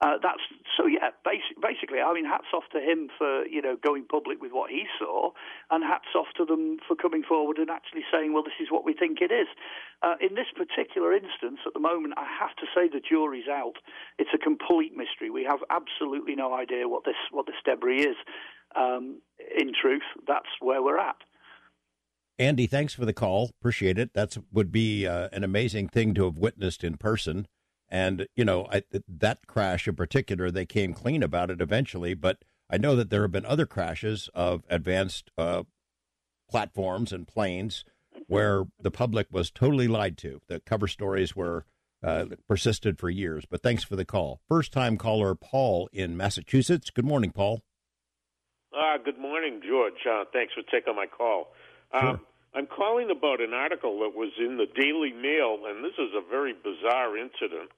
uh, 0.00 0.16
that's 0.22 0.40
so. 0.76 0.86
Yeah, 0.86 1.12
basic, 1.24 1.60
basically, 1.60 2.00
I 2.00 2.12
mean, 2.14 2.24
hats 2.24 2.48
off 2.54 2.64
to 2.72 2.80
him 2.80 3.10
for 3.18 3.44
you 3.46 3.60
know 3.60 3.76
going 3.76 4.06
public 4.10 4.40
with 4.40 4.52
what 4.52 4.70
he 4.70 4.84
saw, 4.98 5.30
and 5.70 5.84
hats 5.84 6.08
off 6.16 6.28
to 6.38 6.44
them 6.44 6.78
for 6.88 6.96
coming 6.96 7.22
forward 7.22 7.58
and 7.58 7.68
actually 7.68 8.04
saying, 8.10 8.32
well, 8.32 8.42
this 8.42 8.58
is 8.60 8.68
what 8.70 8.84
we 8.84 8.94
think 8.94 9.20
it 9.20 9.30
is. 9.30 9.46
Uh, 10.02 10.14
in 10.20 10.34
this 10.34 10.48
particular 10.56 11.12
instance, 11.12 11.60
at 11.66 11.74
the 11.74 11.80
moment, 11.80 12.14
I 12.16 12.26
have 12.40 12.56
to 12.56 12.66
say 12.74 12.88
the 12.88 13.00
jury's 13.00 13.48
out. 13.48 13.76
It's 14.18 14.32
a 14.34 14.38
complete 14.38 14.96
mystery. 14.96 15.28
We 15.28 15.44
have 15.44 15.60
absolutely 15.70 16.34
no 16.34 16.54
idea 16.54 16.88
what 16.88 17.04
this 17.04 17.20
what 17.30 17.46
this 17.46 17.60
debris 17.64 18.04
is. 18.04 18.16
Um, 18.74 19.20
in 19.56 19.72
truth, 19.72 20.02
that's 20.26 20.50
where 20.60 20.82
we're 20.82 20.98
at. 20.98 21.16
Andy, 22.38 22.66
thanks 22.66 22.94
for 22.94 23.04
the 23.04 23.12
call. 23.12 23.50
Appreciate 23.60 23.98
it. 23.98 24.12
That 24.14 24.36
would 24.52 24.72
be 24.72 25.06
uh, 25.06 25.28
an 25.32 25.44
amazing 25.44 25.88
thing 25.88 26.14
to 26.14 26.24
have 26.24 26.38
witnessed 26.38 26.82
in 26.82 26.96
person. 26.96 27.46
And, 27.88 28.26
you 28.34 28.44
know, 28.44 28.66
I, 28.72 28.82
that 29.08 29.46
crash 29.46 29.86
in 29.86 29.94
particular, 29.94 30.50
they 30.50 30.66
came 30.66 30.94
clean 30.94 31.22
about 31.22 31.50
it 31.50 31.60
eventually. 31.60 32.14
But 32.14 32.38
I 32.68 32.76
know 32.76 32.96
that 32.96 33.10
there 33.10 33.22
have 33.22 33.32
been 33.32 33.46
other 33.46 33.66
crashes 33.66 34.28
of 34.34 34.64
advanced 34.68 35.30
uh, 35.38 35.62
platforms 36.50 37.12
and 37.12 37.28
planes 37.28 37.84
where 38.26 38.64
the 38.80 38.90
public 38.90 39.28
was 39.30 39.50
totally 39.50 39.86
lied 39.86 40.16
to. 40.18 40.40
The 40.48 40.60
cover 40.60 40.88
stories 40.88 41.36
were 41.36 41.66
uh, 42.02 42.26
persisted 42.48 42.98
for 42.98 43.10
years. 43.10 43.44
But 43.48 43.62
thanks 43.62 43.84
for 43.84 43.96
the 43.96 44.04
call. 44.04 44.40
First 44.48 44.72
time 44.72 44.96
caller 44.96 45.34
Paul 45.36 45.88
in 45.92 46.16
Massachusetts. 46.16 46.90
Good 46.90 47.04
morning, 47.04 47.30
Paul. 47.30 47.62
Uh, 48.72 48.98
good 49.04 49.18
morning, 49.18 49.60
George. 49.66 49.94
Uh, 50.10 50.24
thanks 50.32 50.52
for 50.52 50.62
taking 50.70 50.96
my 50.96 51.06
call. 51.06 51.48
Sure. 51.98 52.10
Um, 52.10 52.20
I'm 52.54 52.66
calling 52.66 53.10
about 53.10 53.40
an 53.40 53.52
article 53.52 53.98
that 54.00 54.14
was 54.14 54.30
in 54.38 54.56
the 54.56 54.66
Daily 54.66 55.12
Mail, 55.12 55.58
and 55.66 55.84
this 55.84 55.94
is 55.98 56.10
a 56.14 56.22
very 56.28 56.52
bizarre 56.54 57.16
incident. 57.16 57.70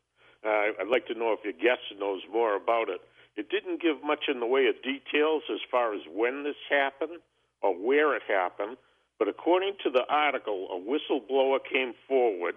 Uh, 0.45 0.77
I'd 0.81 0.89
like 0.91 1.07
to 1.07 1.15
know 1.15 1.33
if 1.33 1.41
your 1.45 1.55
guest 1.55 1.83
knows 1.99 2.21
more 2.31 2.57
about 2.57 2.89
it. 2.89 3.01
It 3.37 3.49
didn't 3.49 3.81
give 3.81 4.03
much 4.05 4.25
in 4.29 4.41
the 4.41 4.47
way 4.47 4.67
of 4.67 4.77
details 4.83 5.43
as 5.51 5.61
far 5.71 5.95
as 5.95 6.01
when 6.13 6.45
this 6.45 6.57
happened 6.71 7.21
or 7.63 7.75
where 7.75 8.15
it 8.17 8.23
happened, 8.29 8.77
but 9.19 9.29
according 9.29 9.75
to 9.83 9.91
the 9.91 10.05
article, 10.09 10.69
a 10.71 10.79
whistleblower 10.79 11.59
came 11.71 11.95
forward 12.07 12.55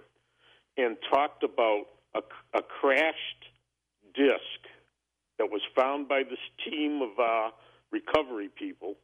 and 0.77 0.97
talked 1.09 1.43
about 1.43 1.85
a, 2.15 2.19
a 2.53 2.61
crashed 2.61 3.43
disc 4.13 4.59
that 5.37 5.49
was 5.49 5.61
found 5.75 6.07
by 6.07 6.23
this 6.23 6.39
team 6.69 7.01
of 7.01 7.17
uh, 7.17 7.49
recovery 7.91 8.49
people 8.49 8.95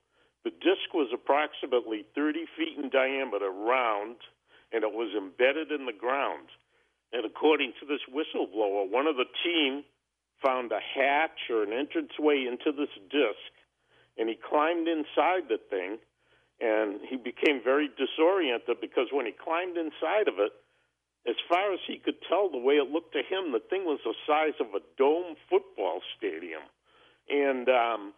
the 0.46 0.54
disc 0.62 0.94
was 0.94 1.10
approximately 1.10 2.06
30 2.14 2.46
feet 2.56 2.78
in 2.78 2.94
diameter, 2.94 3.50
round, 3.50 4.22
and 4.72 4.86
it 4.86 4.94
was 4.94 5.10
embedded 5.18 5.74
in 5.74 5.90
the 5.90 5.98
ground. 5.98 6.54
And 7.12 7.26
according 7.26 7.74
to 7.82 7.86
this 7.90 8.06
whistleblower, 8.14 8.86
one 8.86 9.08
of 9.08 9.18
the 9.18 9.26
team 9.44 9.84
found 10.46 10.72
a 10.72 10.78
hatch 10.80 11.50
or 11.50 11.64
an 11.64 11.74
entranceway 11.74 12.46
into 12.46 12.70
this 12.72 12.94
disc, 13.10 13.50
and 14.18 14.30
he 14.30 14.38
climbed 14.38 14.88
inside 14.88 15.50
the 15.50 15.58
thing, 15.58 15.98
and 16.62 17.02
he 17.10 17.18
became 17.18 17.60
very 17.66 17.90
disoriented 17.98 18.78
because 18.80 19.10
when 19.12 19.26
he 19.26 19.34
climbed 19.34 19.78
inside 19.78 20.30
of 20.30 20.38
it, 20.38 20.54
as 21.26 21.36
far 21.50 21.74
as 21.74 21.80
he 21.88 21.98
could 21.98 22.22
tell, 22.30 22.54
the 22.54 22.62
way 22.62 22.76
it 22.76 22.94
looked 22.94 23.14
to 23.14 23.26
him, 23.26 23.52
the 23.52 23.66
thing 23.66 23.84
was 23.84 24.00
the 24.06 24.14
size 24.30 24.54
of 24.62 24.78
a 24.78 24.86
dome 24.96 25.34
football 25.50 26.02
stadium. 26.16 26.62
And 27.34 27.68
um, 27.68 28.14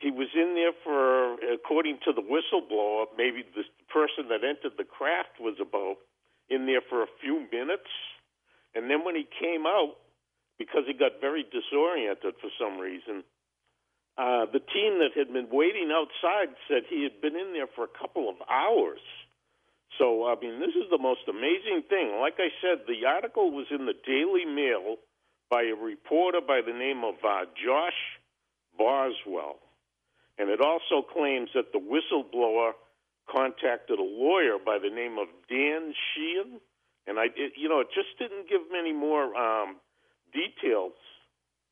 he 0.00 0.10
was 0.10 0.28
in 0.34 0.56
there 0.56 0.72
for, 0.82 1.36
according 1.52 2.00
to 2.08 2.12
the 2.16 2.24
whistleblower, 2.24 3.04
maybe 3.16 3.44
the 3.54 3.68
person 3.92 4.32
that 4.32 4.40
entered 4.40 4.80
the 4.80 4.88
craft 4.88 5.36
was 5.38 5.60
about 5.60 6.00
in 6.48 6.64
there 6.64 6.80
for 6.80 7.02
a 7.04 7.10
few 7.20 7.44
minutes. 7.52 7.92
And 8.74 8.88
then 8.90 9.04
when 9.04 9.14
he 9.14 9.28
came 9.28 9.68
out, 9.68 10.00
because 10.58 10.88
he 10.88 10.96
got 10.96 11.20
very 11.20 11.44
disoriented 11.44 12.34
for 12.40 12.48
some 12.56 12.80
reason, 12.80 13.24
uh, 14.16 14.48
the 14.48 14.64
team 14.72 15.04
that 15.04 15.12
had 15.16 15.32
been 15.32 15.48
waiting 15.52 15.92
outside 15.92 16.56
said 16.66 16.88
he 16.88 17.04
had 17.04 17.20
been 17.20 17.36
in 17.36 17.52
there 17.52 17.68
for 17.68 17.84
a 17.84 17.92
couple 17.92 18.28
of 18.28 18.36
hours. 18.48 19.00
So, 19.98 20.24
I 20.24 20.34
mean, 20.40 20.60
this 20.60 20.72
is 20.80 20.88
the 20.90 20.98
most 20.98 21.28
amazing 21.28 21.84
thing. 21.88 22.16
Like 22.20 22.40
I 22.40 22.48
said, 22.64 22.88
the 22.88 23.04
article 23.04 23.52
was 23.52 23.66
in 23.70 23.84
the 23.84 23.96
Daily 24.06 24.48
Mail 24.48 24.96
by 25.50 25.68
a 25.68 25.76
reporter 25.76 26.40
by 26.40 26.60
the 26.64 26.72
name 26.72 27.04
of 27.04 27.20
uh, 27.20 27.44
Josh 27.52 28.00
Boswell. 28.78 29.60
And 30.40 30.48
it 30.48 30.60
also 30.62 31.06
claims 31.06 31.50
that 31.54 31.72
the 31.74 31.78
whistleblower 31.78 32.72
contacted 33.30 33.98
a 33.98 34.02
lawyer 34.02 34.56
by 34.64 34.78
the 34.82 34.88
name 34.88 35.18
of 35.18 35.28
Dan 35.50 35.92
Sheehan. 35.92 36.60
And 37.06 37.18
I, 37.18 37.26
it, 37.36 37.52
you 37.58 37.68
know, 37.68 37.80
it 37.80 37.88
just 37.94 38.18
didn't 38.18 38.48
give 38.48 38.62
many 38.72 38.94
more 38.94 39.34
um, 39.36 39.76
details. 40.32 40.94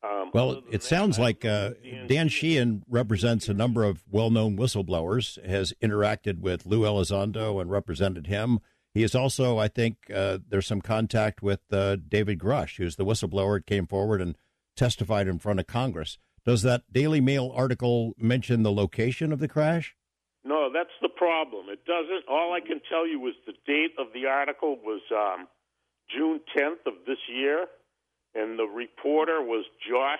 Um, 0.03 0.29
well, 0.35 0.61
it 0.71 0.83
sounds 0.83 1.17
like 1.17 1.43
uh, 1.43 1.71
Dan 2.07 2.29
Sheehan 2.29 2.83
represents 2.87 3.49
a 3.49 3.55
number 3.55 3.83
of 3.83 4.03
well-known 4.09 4.55
whistleblowers. 4.55 5.43
Has 5.45 5.73
interacted 5.81 6.39
with 6.39 6.67
Lou 6.67 6.81
Elizondo 6.81 7.59
and 7.59 7.71
represented 7.71 8.27
him. 8.27 8.59
He 8.93 9.01
is 9.01 9.15
also, 9.15 9.57
I 9.57 9.67
think, 9.67 9.97
uh, 10.13 10.37
there's 10.47 10.67
some 10.67 10.81
contact 10.81 11.41
with 11.41 11.61
uh, 11.71 11.97
David 12.07 12.37
Grusch, 12.37 12.77
who's 12.77 12.97
the 12.97 13.05
whistleblower, 13.05 13.57
that 13.57 13.65
came 13.65 13.87
forward 13.87 14.21
and 14.21 14.37
testified 14.75 15.27
in 15.27 15.39
front 15.39 15.59
of 15.59 15.67
Congress. 15.67 16.19
Does 16.45 16.61
that 16.63 16.83
Daily 16.91 17.21
Mail 17.21 17.51
article 17.55 18.13
mention 18.17 18.63
the 18.63 18.71
location 18.71 19.31
of 19.31 19.39
the 19.39 19.47
crash? 19.47 19.95
No, 20.43 20.69
that's 20.73 20.89
the 21.01 21.09
problem. 21.09 21.65
It 21.69 21.85
doesn't. 21.85 22.27
All 22.29 22.53
I 22.53 22.59
can 22.65 22.81
tell 22.89 23.05
you 23.05 23.27
is 23.27 23.33
the 23.45 23.53
date 23.67 23.91
of 23.99 24.07
the 24.13 24.25
article 24.25 24.77
was 24.83 25.01
um, 25.11 25.47
June 26.15 26.39
10th 26.57 26.87
of 26.87 26.93
this 27.05 27.17
year, 27.27 27.65
and 28.35 28.57
the 28.57 28.63
reporter 28.63 29.41
was 29.41 29.65
Josh 29.87 30.19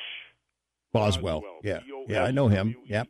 Boswell. 0.91 1.41
Boswell. 1.41 1.60
Yeah, 1.63 1.79
yeah, 2.08 2.23
I 2.23 2.32
know 2.32 2.47
him. 2.47 2.75
Yeah, 2.86 3.03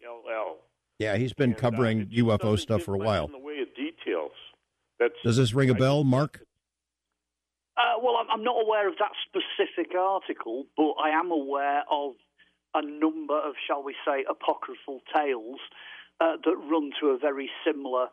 yeah, 0.99 1.15
he's 1.15 1.33
been 1.33 1.51
and, 1.51 1.57
uh, 1.57 1.61
covering 1.61 2.01
uh, 2.01 2.23
UFO 2.23 2.59
stuff 2.59 2.83
for 2.83 2.93
a 2.93 2.97
while. 2.97 3.25
In 3.25 3.31
the 3.31 3.39
way 3.39 3.59
of 3.61 3.69
details. 3.75 4.31
That's, 4.99 5.13
Does 5.23 5.37
this 5.37 5.53
ring 5.53 5.69
a 5.69 5.73
bell, 5.73 6.03
Mark? 6.03 6.41
Uh, 7.77 7.99
well, 8.03 8.15
I'm 8.29 8.43
not 8.43 8.61
aware 8.61 8.89
of 8.89 8.95
that 8.99 9.11
specific 9.27 9.95
article, 9.97 10.65
but 10.75 10.91
I 11.01 11.11
am 11.17 11.31
aware 11.31 11.83
of 11.89 12.15
a 12.73 12.81
number 12.81 13.37
of, 13.37 13.55
shall 13.67 13.83
we 13.83 13.95
say, 14.05 14.25
apocryphal 14.29 15.01
tales 15.15 15.59
uh, 16.19 16.37
that 16.43 16.55
run 16.69 16.91
to 17.01 17.09
a 17.09 17.17
very 17.17 17.49
similar 17.65 18.07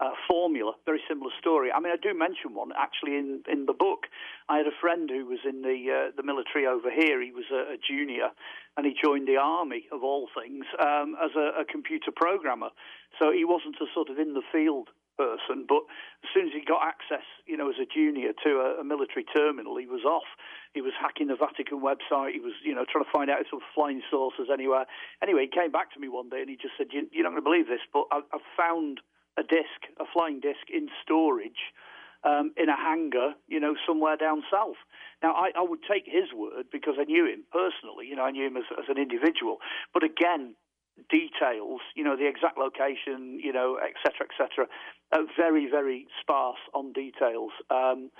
uh, 0.00 0.10
formula, 0.28 0.72
very 0.84 1.00
similar 1.08 1.30
story. 1.38 1.70
I 1.70 1.78
mean, 1.78 1.92
I 1.92 1.96
do 1.96 2.16
mention 2.16 2.54
one 2.54 2.70
actually 2.76 3.16
in, 3.16 3.42
in 3.50 3.66
the 3.66 3.72
book. 3.72 4.06
I 4.48 4.56
had 4.56 4.66
a 4.66 4.74
friend 4.80 5.08
who 5.08 5.26
was 5.26 5.38
in 5.48 5.62
the 5.62 6.08
uh, 6.08 6.10
the 6.16 6.24
military 6.24 6.66
over 6.66 6.90
here. 6.90 7.22
He 7.22 7.30
was 7.30 7.44
a, 7.52 7.74
a, 7.74 7.76
junior, 7.78 8.30
and 8.76 8.84
he 8.84 8.94
joined 8.98 9.28
the 9.28 9.36
army 9.36 9.86
of 9.92 10.02
all 10.02 10.28
things 10.34 10.64
um, 10.80 11.14
as 11.22 11.30
a, 11.36 11.60
a 11.60 11.64
computer 11.64 12.10
programmer. 12.14 12.70
So 13.20 13.30
he 13.30 13.44
wasn't 13.44 13.76
a 13.80 13.86
sort 13.94 14.10
of 14.10 14.18
in 14.18 14.34
the 14.34 14.42
field 14.50 14.88
person. 15.22 15.64
But 15.68 15.86
as 16.26 16.28
soon 16.34 16.50
as 16.50 16.52
he 16.52 16.66
got 16.66 16.82
access, 16.82 17.24
you 17.46 17.56
know, 17.56 17.70
as 17.70 17.78
a 17.78 17.86
junior 17.86 18.34
to 18.42 18.50
a, 18.58 18.82
a, 18.82 18.84
military 18.84 19.24
terminal, 19.24 19.78
he 19.78 19.86
was 19.86 20.02
off. 20.02 20.26
He 20.74 20.82
was 20.82 20.92
hacking 20.98 21.28
the 21.30 21.38
Vatican 21.38 21.78
website. 21.78 22.34
He 22.34 22.42
was, 22.42 22.58
you 22.64 22.74
know, 22.74 22.84
trying 22.90 23.04
to 23.04 23.12
find 23.14 23.30
out 23.30 23.40
if 23.40 23.46
there 23.50 23.62
were 23.62 23.74
flying 23.74 24.02
saucers 24.10 24.50
anywhere. 24.52 24.86
Anyway, 25.22 25.46
he 25.46 25.52
came 25.54 25.70
back 25.70 25.94
to 25.94 26.00
me 26.00 26.08
one 26.08 26.28
day 26.28 26.42
and 26.42 26.50
he 26.50 26.56
just 26.56 26.74
said, 26.76 26.90
you, 26.90 27.06
"You're 27.12 27.22
not 27.22 27.38
going 27.38 27.44
to 27.44 27.48
believe 27.48 27.68
this, 27.70 27.84
but 27.92 28.10
I, 28.10 28.26
I've 28.34 28.48
found 28.58 29.00
a 29.38 29.42
disc, 29.42 29.86
a 30.00 30.04
flying 30.10 30.40
disc 30.40 30.66
in 30.72 30.88
storage." 31.02 31.70
Um, 32.24 32.54
in 32.56 32.68
a 32.68 32.76
hangar, 32.76 33.34
you 33.48 33.58
know, 33.58 33.74
somewhere 33.84 34.16
down 34.16 34.44
south. 34.48 34.78
Now, 35.24 35.32
I, 35.34 35.50
I, 35.58 35.62
would 35.66 35.80
take 35.82 36.04
his 36.06 36.30
word 36.32 36.66
because 36.70 36.94
I 36.96 37.02
knew 37.02 37.26
him 37.26 37.42
personally. 37.50 38.06
You 38.06 38.14
know, 38.14 38.22
I 38.22 38.30
knew 38.30 38.46
him 38.46 38.56
as, 38.56 38.62
as 38.78 38.84
an 38.86 38.96
individual. 38.96 39.58
But 39.92 40.04
again, 40.04 40.54
details, 41.10 41.80
you 41.94 42.04
know, 42.04 42.16
the 42.16 42.26
exact 42.26 42.58
location, 42.58 43.40
you 43.42 43.52
know, 43.52 43.78
et 43.82 43.94
cetera, 44.04 44.26
et 44.28 44.34
cetera, 44.36 44.66
uh, 45.12 45.18
very, 45.36 45.68
very 45.70 46.06
sparse 46.20 46.60
on 46.74 46.92
details. 46.92 47.52
Um, 47.70 48.10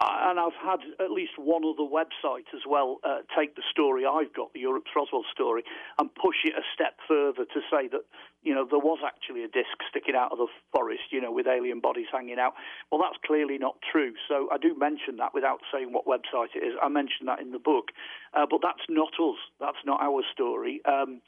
and 0.00 0.40
I've 0.40 0.58
had 0.60 0.80
at 0.98 1.12
least 1.12 1.38
one 1.38 1.62
other 1.64 1.88
website 1.88 2.50
as 2.52 2.62
well 2.68 2.98
uh, 3.04 3.18
take 3.38 3.54
the 3.54 3.62
story 3.70 4.04
I've 4.04 4.34
got, 4.34 4.52
the 4.52 4.60
Europe's 4.60 4.90
Roswell 4.94 5.24
story, 5.32 5.62
and 5.98 6.12
push 6.14 6.36
it 6.44 6.54
a 6.58 6.62
step 6.74 6.98
further 7.06 7.44
to 7.44 7.60
say 7.70 7.86
that, 7.88 8.02
you 8.42 8.52
know, 8.54 8.66
there 8.68 8.80
was 8.80 8.98
actually 9.06 9.44
a 9.44 9.48
disc 9.48 9.70
sticking 9.88 10.16
out 10.16 10.32
of 10.32 10.38
the 10.38 10.48
forest, 10.74 11.04
you 11.10 11.20
know, 11.20 11.30
with 11.30 11.46
alien 11.46 11.78
bodies 11.78 12.06
hanging 12.12 12.40
out. 12.40 12.54
Well, 12.90 13.00
that's 13.00 13.18
clearly 13.24 13.56
not 13.56 13.76
true. 13.80 14.14
So 14.28 14.48
I 14.52 14.58
do 14.58 14.76
mention 14.76 15.16
that 15.18 15.32
without 15.32 15.60
saying 15.72 15.92
what 15.92 16.06
website 16.06 16.56
it 16.56 16.64
is. 16.66 16.74
I 16.82 16.88
mention 16.88 17.26
that 17.26 17.40
in 17.40 17.52
the 17.52 17.60
book. 17.60 17.92
Uh, 18.34 18.46
but 18.50 18.60
that's 18.62 18.84
not 18.88 19.12
us. 19.22 19.38
That's 19.60 19.84
not 19.86 20.02
our 20.02 20.22
story. 20.32 20.82
Um, 20.84 21.22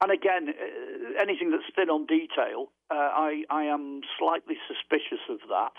and 0.00 0.12
again, 0.12 0.48
uh, 0.48 1.20
anything 1.20 1.50
that's 1.50 1.66
thin 1.74 1.90
on 1.90 2.06
detail, 2.06 2.70
uh, 2.90 2.94
I, 2.94 3.42
I 3.50 3.64
am 3.64 4.00
slightly 4.18 4.56
suspicious 4.66 5.22
of 5.28 5.40
that. 5.48 5.72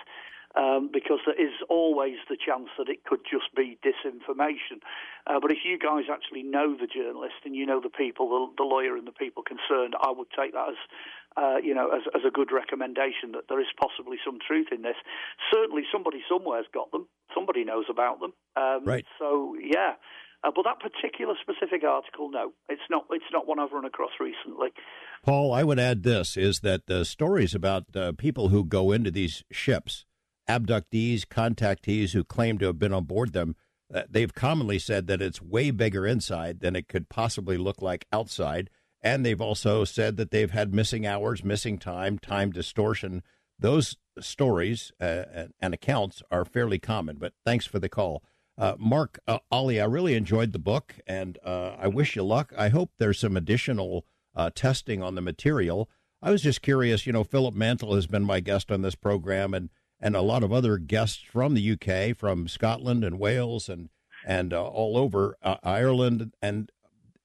Um, 0.56 0.90
because 0.92 1.20
there 1.28 1.38
is 1.40 1.54
always 1.70 2.18
the 2.28 2.36
chance 2.36 2.70
that 2.80 2.90
it 2.90 3.06
could 3.06 3.20
just 3.22 3.54
be 3.56 3.78
disinformation. 3.86 4.82
Uh, 5.28 5.40
but 5.40 5.52
if 5.52 5.60
you 5.64 5.78
guys 5.78 6.06
actually 6.12 6.42
know 6.42 6.74
the 6.74 6.88
journalist 6.88 7.46
and 7.46 7.56
you 7.56 7.68
know 7.68 7.80
the 7.80 7.94
people, 7.94 8.50
the, 8.58 8.64
the 8.64 8.68
lawyer 8.68 8.98
and 8.98 9.06
the 9.06 9.12
people 9.12 9.44
concerned, 9.44 9.94
I 10.02 10.10
would 10.10 10.26
take 10.36 10.54
that 10.54 10.70
as, 10.70 10.82
uh, 11.38 11.58
you 11.62 11.76
know, 11.76 11.92
as, 11.94 12.02
as, 12.16 12.22
a 12.26 12.32
good 12.32 12.52
recommendation 12.52 13.34
that 13.34 13.46
there 13.48 13.62
is 13.62 13.70
possibly 13.80 14.18
some 14.26 14.40
truth 14.42 14.70
in 14.72 14.82
this. 14.82 14.98
Certainly, 15.54 15.84
somebody 15.94 16.24
somewhere's 16.28 16.66
got 16.74 16.90
them. 16.90 17.08
Somebody 17.36 17.64
knows 17.64 17.86
about 17.88 18.20
them. 18.20 18.34
Um, 18.58 18.86
right. 18.86 19.06
So 19.20 19.56
yeah. 19.62 20.02
Uh, 20.44 20.52
but 20.56 20.64
that 20.64 20.80
particular 20.80 21.34
specific 21.42 21.84
article, 21.84 22.30
no, 22.32 22.54
it's 22.70 22.82
not. 22.90 23.06
It's 23.12 23.26
not 23.32 23.46
one 23.46 23.60
I've 23.60 23.72
run 23.72 23.86
across 23.86 24.12
recently. 24.20 24.70
Paul, 25.24 25.54
I 25.54 25.64
would 25.64 25.80
add 25.80 26.04
this: 26.04 26.38
is 26.38 26.62
that 26.62 26.88
the 26.88 27.04
stories 27.04 27.54
about 27.54 27.94
uh, 27.94 28.14
people 28.18 28.48
who 28.48 28.64
go 28.64 28.92
into 28.92 29.12
these 29.12 29.44
ships, 29.52 30.06
abductees, 30.50 31.26
contactees 31.26 32.12
who 32.14 32.24
claim 32.24 32.58
to 32.60 32.68
have 32.68 32.80
been 32.80 32.94
on 32.94 33.04
board 33.04 33.34
them, 33.34 33.56
uh, 33.94 34.04
they've 34.10 34.34
commonly 34.34 34.80
said 34.80 35.08
that 35.08 35.22
it's 35.22 35.42
way 35.42 35.72
bigger 35.72 36.08
inside 36.08 36.62
than 36.62 36.76
it 36.76 36.88
could 36.88 37.10
possibly 37.10 37.58
look 37.58 37.82
like 37.82 38.06
outside. 38.14 38.70
And 39.02 39.26
they've 39.26 39.42
also 39.42 39.84
said 39.86 40.18
that 40.18 40.32
they've 40.32 40.52
had 40.52 40.74
missing 40.74 41.06
hours, 41.06 41.44
missing 41.44 41.78
time, 41.78 42.20
time 42.20 42.52
distortion. 42.52 43.24
Those 43.58 43.98
stories 44.20 44.92
uh, 45.02 45.48
and 45.60 45.74
accounts 45.74 46.22
are 46.32 46.46
fairly 46.46 46.80
common. 46.80 47.18
But 47.18 47.34
thanks 47.46 47.66
for 47.66 47.80
the 47.80 47.90
call. 47.90 48.24
Uh, 48.60 48.76
Mark 48.78 49.20
uh, 49.26 49.40
Olly, 49.50 49.80
I 49.80 49.86
really 49.86 50.16
enjoyed 50.16 50.52
the 50.52 50.60
book, 50.60 50.96
and 51.08 51.38
uh, 51.46 51.78
I 51.80 51.88
wish 51.88 52.18
you 52.18 52.24
luck. 52.24 52.54
I 52.58 52.68
hope 52.68 52.92
there's 52.98 53.20
some 53.20 53.38
additional 53.38 54.06
uh, 54.36 54.50
testing 54.54 55.02
on 55.02 55.16
the 55.16 55.22
material. 55.22 55.90
I 56.22 56.30
was 56.32 56.42
just 56.42 56.62
curious. 56.62 57.08
You 57.08 57.14
know, 57.14 57.24
Philip 57.24 57.56
Mantle 57.56 57.96
has 57.96 58.06
been 58.06 58.26
my 58.26 58.42
guest 58.42 58.70
on 58.70 58.82
this 58.82 58.96
program, 58.96 59.54
and 59.54 59.70
and 60.02 60.14
a 60.14 60.22
lot 60.22 60.44
of 60.44 60.52
other 60.52 60.78
guests 60.78 61.22
from 61.22 61.54
the 61.54 61.72
UK, 61.72 62.18
from 62.18 62.50
Scotland 62.50 63.06
and 63.06 63.18
Wales, 63.18 63.70
and 63.70 63.88
and 64.26 64.54
uh, 64.54 64.62
all 64.62 64.98
over 64.98 65.38
Ireland. 65.64 66.34
And 66.42 66.70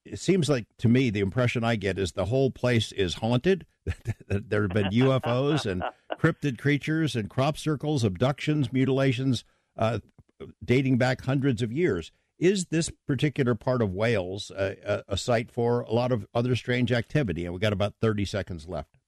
it 0.04 0.20
seems 0.20 0.48
like 0.48 0.66
to 0.78 0.88
me 0.88 1.10
the 1.10 1.18
impression 1.18 1.64
I 1.64 1.74
get 1.74 1.98
is 1.98 2.12
the 2.12 2.26
whole 2.26 2.52
place 2.52 2.92
is 2.92 3.14
haunted. 3.14 3.66
there 4.28 4.62
have 4.62 4.70
been 4.70 4.90
UFOs 4.90 5.66
and 5.66 5.82
cryptid 6.16 6.58
creatures 6.58 7.16
and 7.16 7.28
crop 7.28 7.58
circles, 7.58 8.04
abductions, 8.04 8.72
mutilations. 8.72 9.44
Uh, 9.76 9.98
dating 10.64 10.98
back 10.98 11.22
hundreds 11.22 11.62
of 11.62 11.72
years. 11.72 12.12
Is 12.38 12.66
this 12.66 12.90
particular 13.06 13.54
part 13.54 13.80
of 13.80 13.92
Wales 13.92 14.50
a, 14.56 14.76
a, 14.84 15.14
a 15.14 15.16
site 15.16 15.50
for 15.50 15.80
a 15.82 15.92
lot 15.92 16.10
of 16.10 16.26
other 16.34 16.56
strange 16.56 16.90
activity? 16.92 17.44
And 17.44 17.54
we've 17.54 17.60
got 17.60 17.72
about 17.72 17.94
30 18.00 18.24
seconds 18.24 18.66
left. 18.68 18.98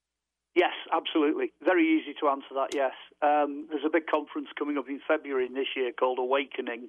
Yes, 0.54 0.72
absolutely. 0.90 1.52
Very 1.62 1.86
easy 1.86 2.14
to 2.20 2.28
answer 2.28 2.54
that, 2.54 2.74
yes. 2.74 2.92
Um, 3.20 3.66
there's 3.68 3.84
a 3.84 3.90
big 3.90 4.06
conference 4.06 4.48
coming 4.58 4.78
up 4.78 4.88
in 4.88 5.00
February 5.06 5.48
this 5.48 5.66
year 5.76 5.92
called 5.92 6.18
Awakening, 6.18 6.88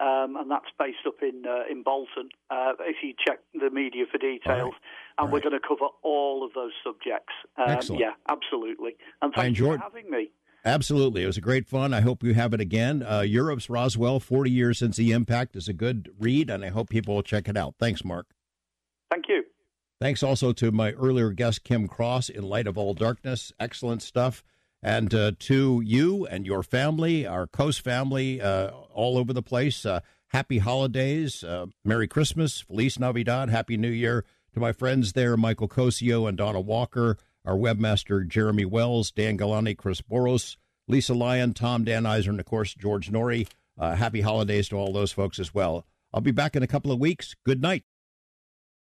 um, 0.00 0.36
and 0.36 0.50
that's 0.50 0.66
based 0.78 1.06
up 1.06 1.22
in 1.22 1.44
uh, 1.46 1.62
in 1.70 1.82
Bolton. 1.82 2.30
Uh, 2.50 2.72
if 2.80 2.96
you 3.02 3.14
check 3.24 3.38
the 3.54 3.70
media 3.70 4.04
for 4.10 4.18
details, 4.18 4.72
right. 4.72 5.18
and 5.18 5.26
right. 5.26 5.32
we're 5.32 5.40
going 5.40 5.52
to 5.52 5.66
cover 5.66 5.86
all 6.02 6.44
of 6.44 6.52
those 6.54 6.72
subjects. 6.84 7.32
Um, 7.56 7.70
Excellent. 7.70 8.00
Yeah, 8.00 8.12
absolutely. 8.28 8.96
And 9.22 9.32
thank 9.32 9.58
you 9.58 9.66
for 9.66 9.78
having 9.78 10.10
me. 10.10 10.30
Absolutely. 10.64 11.22
It 11.22 11.26
was 11.26 11.36
a 11.36 11.42
great 11.42 11.68
fun. 11.68 11.92
I 11.92 12.00
hope 12.00 12.22
you 12.22 12.32
have 12.34 12.54
it 12.54 12.60
again. 12.60 13.02
Uh, 13.02 13.20
Europe's 13.20 13.68
Roswell, 13.68 14.18
40 14.18 14.50
years 14.50 14.78
since 14.78 14.96
the 14.96 15.12
impact, 15.12 15.56
is 15.56 15.68
a 15.68 15.74
good 15.74 16.10
read, 16.18 16.48
and 16.48 16.64
I 16.64 16.68
hope 16.68 16.88
people 16.88 17.14
will 17.14 17.22
check 17.22 17.48
it 17.48 17.56
out. 17.56 17.74
Thanks, 17.78 18.02
Mark. 18.02 18.28
Thank 19.10 19.26
you. 19.28 19.44
Thanks 20.00 20.22
also 20.22 20.52
to 20.54 20.72
my 20.72 20.92
earlier 20.92 21.30
guest, 21.30 21.64
Kim 21.64 21.86
Cross, 21.86 22.30
in 22.30 22.44
Light 22.44 22.66
of 22.66 22.78
All 22.78 22.94
Darkness. 22.94 23.52
Excellent 23.60 24.02
stuff. 24.02 24.42
And 24.82 25.14
uh, 25.14 25.32
to 25.40 25.82
you 25.84 26.26
and 26.26 26.46
your 26.46 26.62
family, 26.62 27.26
our 27.26 27.46
Coast 27.46 27.82
family, 27.82 28.40
uh, 28.40 28.70
all 28.92 29.18
over 29.18 29.32
the 29.32 29.42
place, 29.42 29.84
uh, 29.84 30.00
happy 30.28 30.58
holidays, 30.58 31.44
uh, 31.44 31.66
Merry 31.84 32.08
Christmas, 32.08 32.60
Feliz 32.60 32.98
Navidad, 32.98 33.50
Happy 33.50 33.76
New 33.76 33.90
Year. 33.90 34.24
To 34.54 34.60
my 34.60 34.72
friends 34.72 35.12
there, 35.12 35.36
Michael 35.36 35.68
Cosio 35.68 36.28
and 36.28 36.38
Donna 36.38 36.60
Walker 36.60 37.18
our 37.44 37.56
webmaster, 37.56 38.26
Jeremy 38.26 38.64
Wells, 38.64 39.10
Dan 39.10 39.36
Galani, 39.36 39.76
Chris 39.76 40.00
Boros, 40.00 40.56
Lisa 40.88 41.14
Lyon, 41.14 41.54
Tom 41.54 41.84
Danheiser, 41.84 42.28
and 42.28 42.40
of 42.40 42.46
course, 42.46 42.74
George 42.74 43.10
Noory. 43.10 43.48
Uh, 43.78 43.96
happy 43.96 44.20
holidays 44.20 44.68
to 44.68 44.76
all 44.76 44.92
those 44.92 45.12
folks 45.12 45.38
as 45.38 45.52
well. 45.52 45.86
I'll 46.12 46.20
be 46.20 46.30
back 46.30 46.54
in 46.54 46.62
a 46.62 46.68
couple 46.68 46.92
of 46.92 47.00
weeks. 47.00 47.34
Good 47.44 47.60
night. 47.60 47.84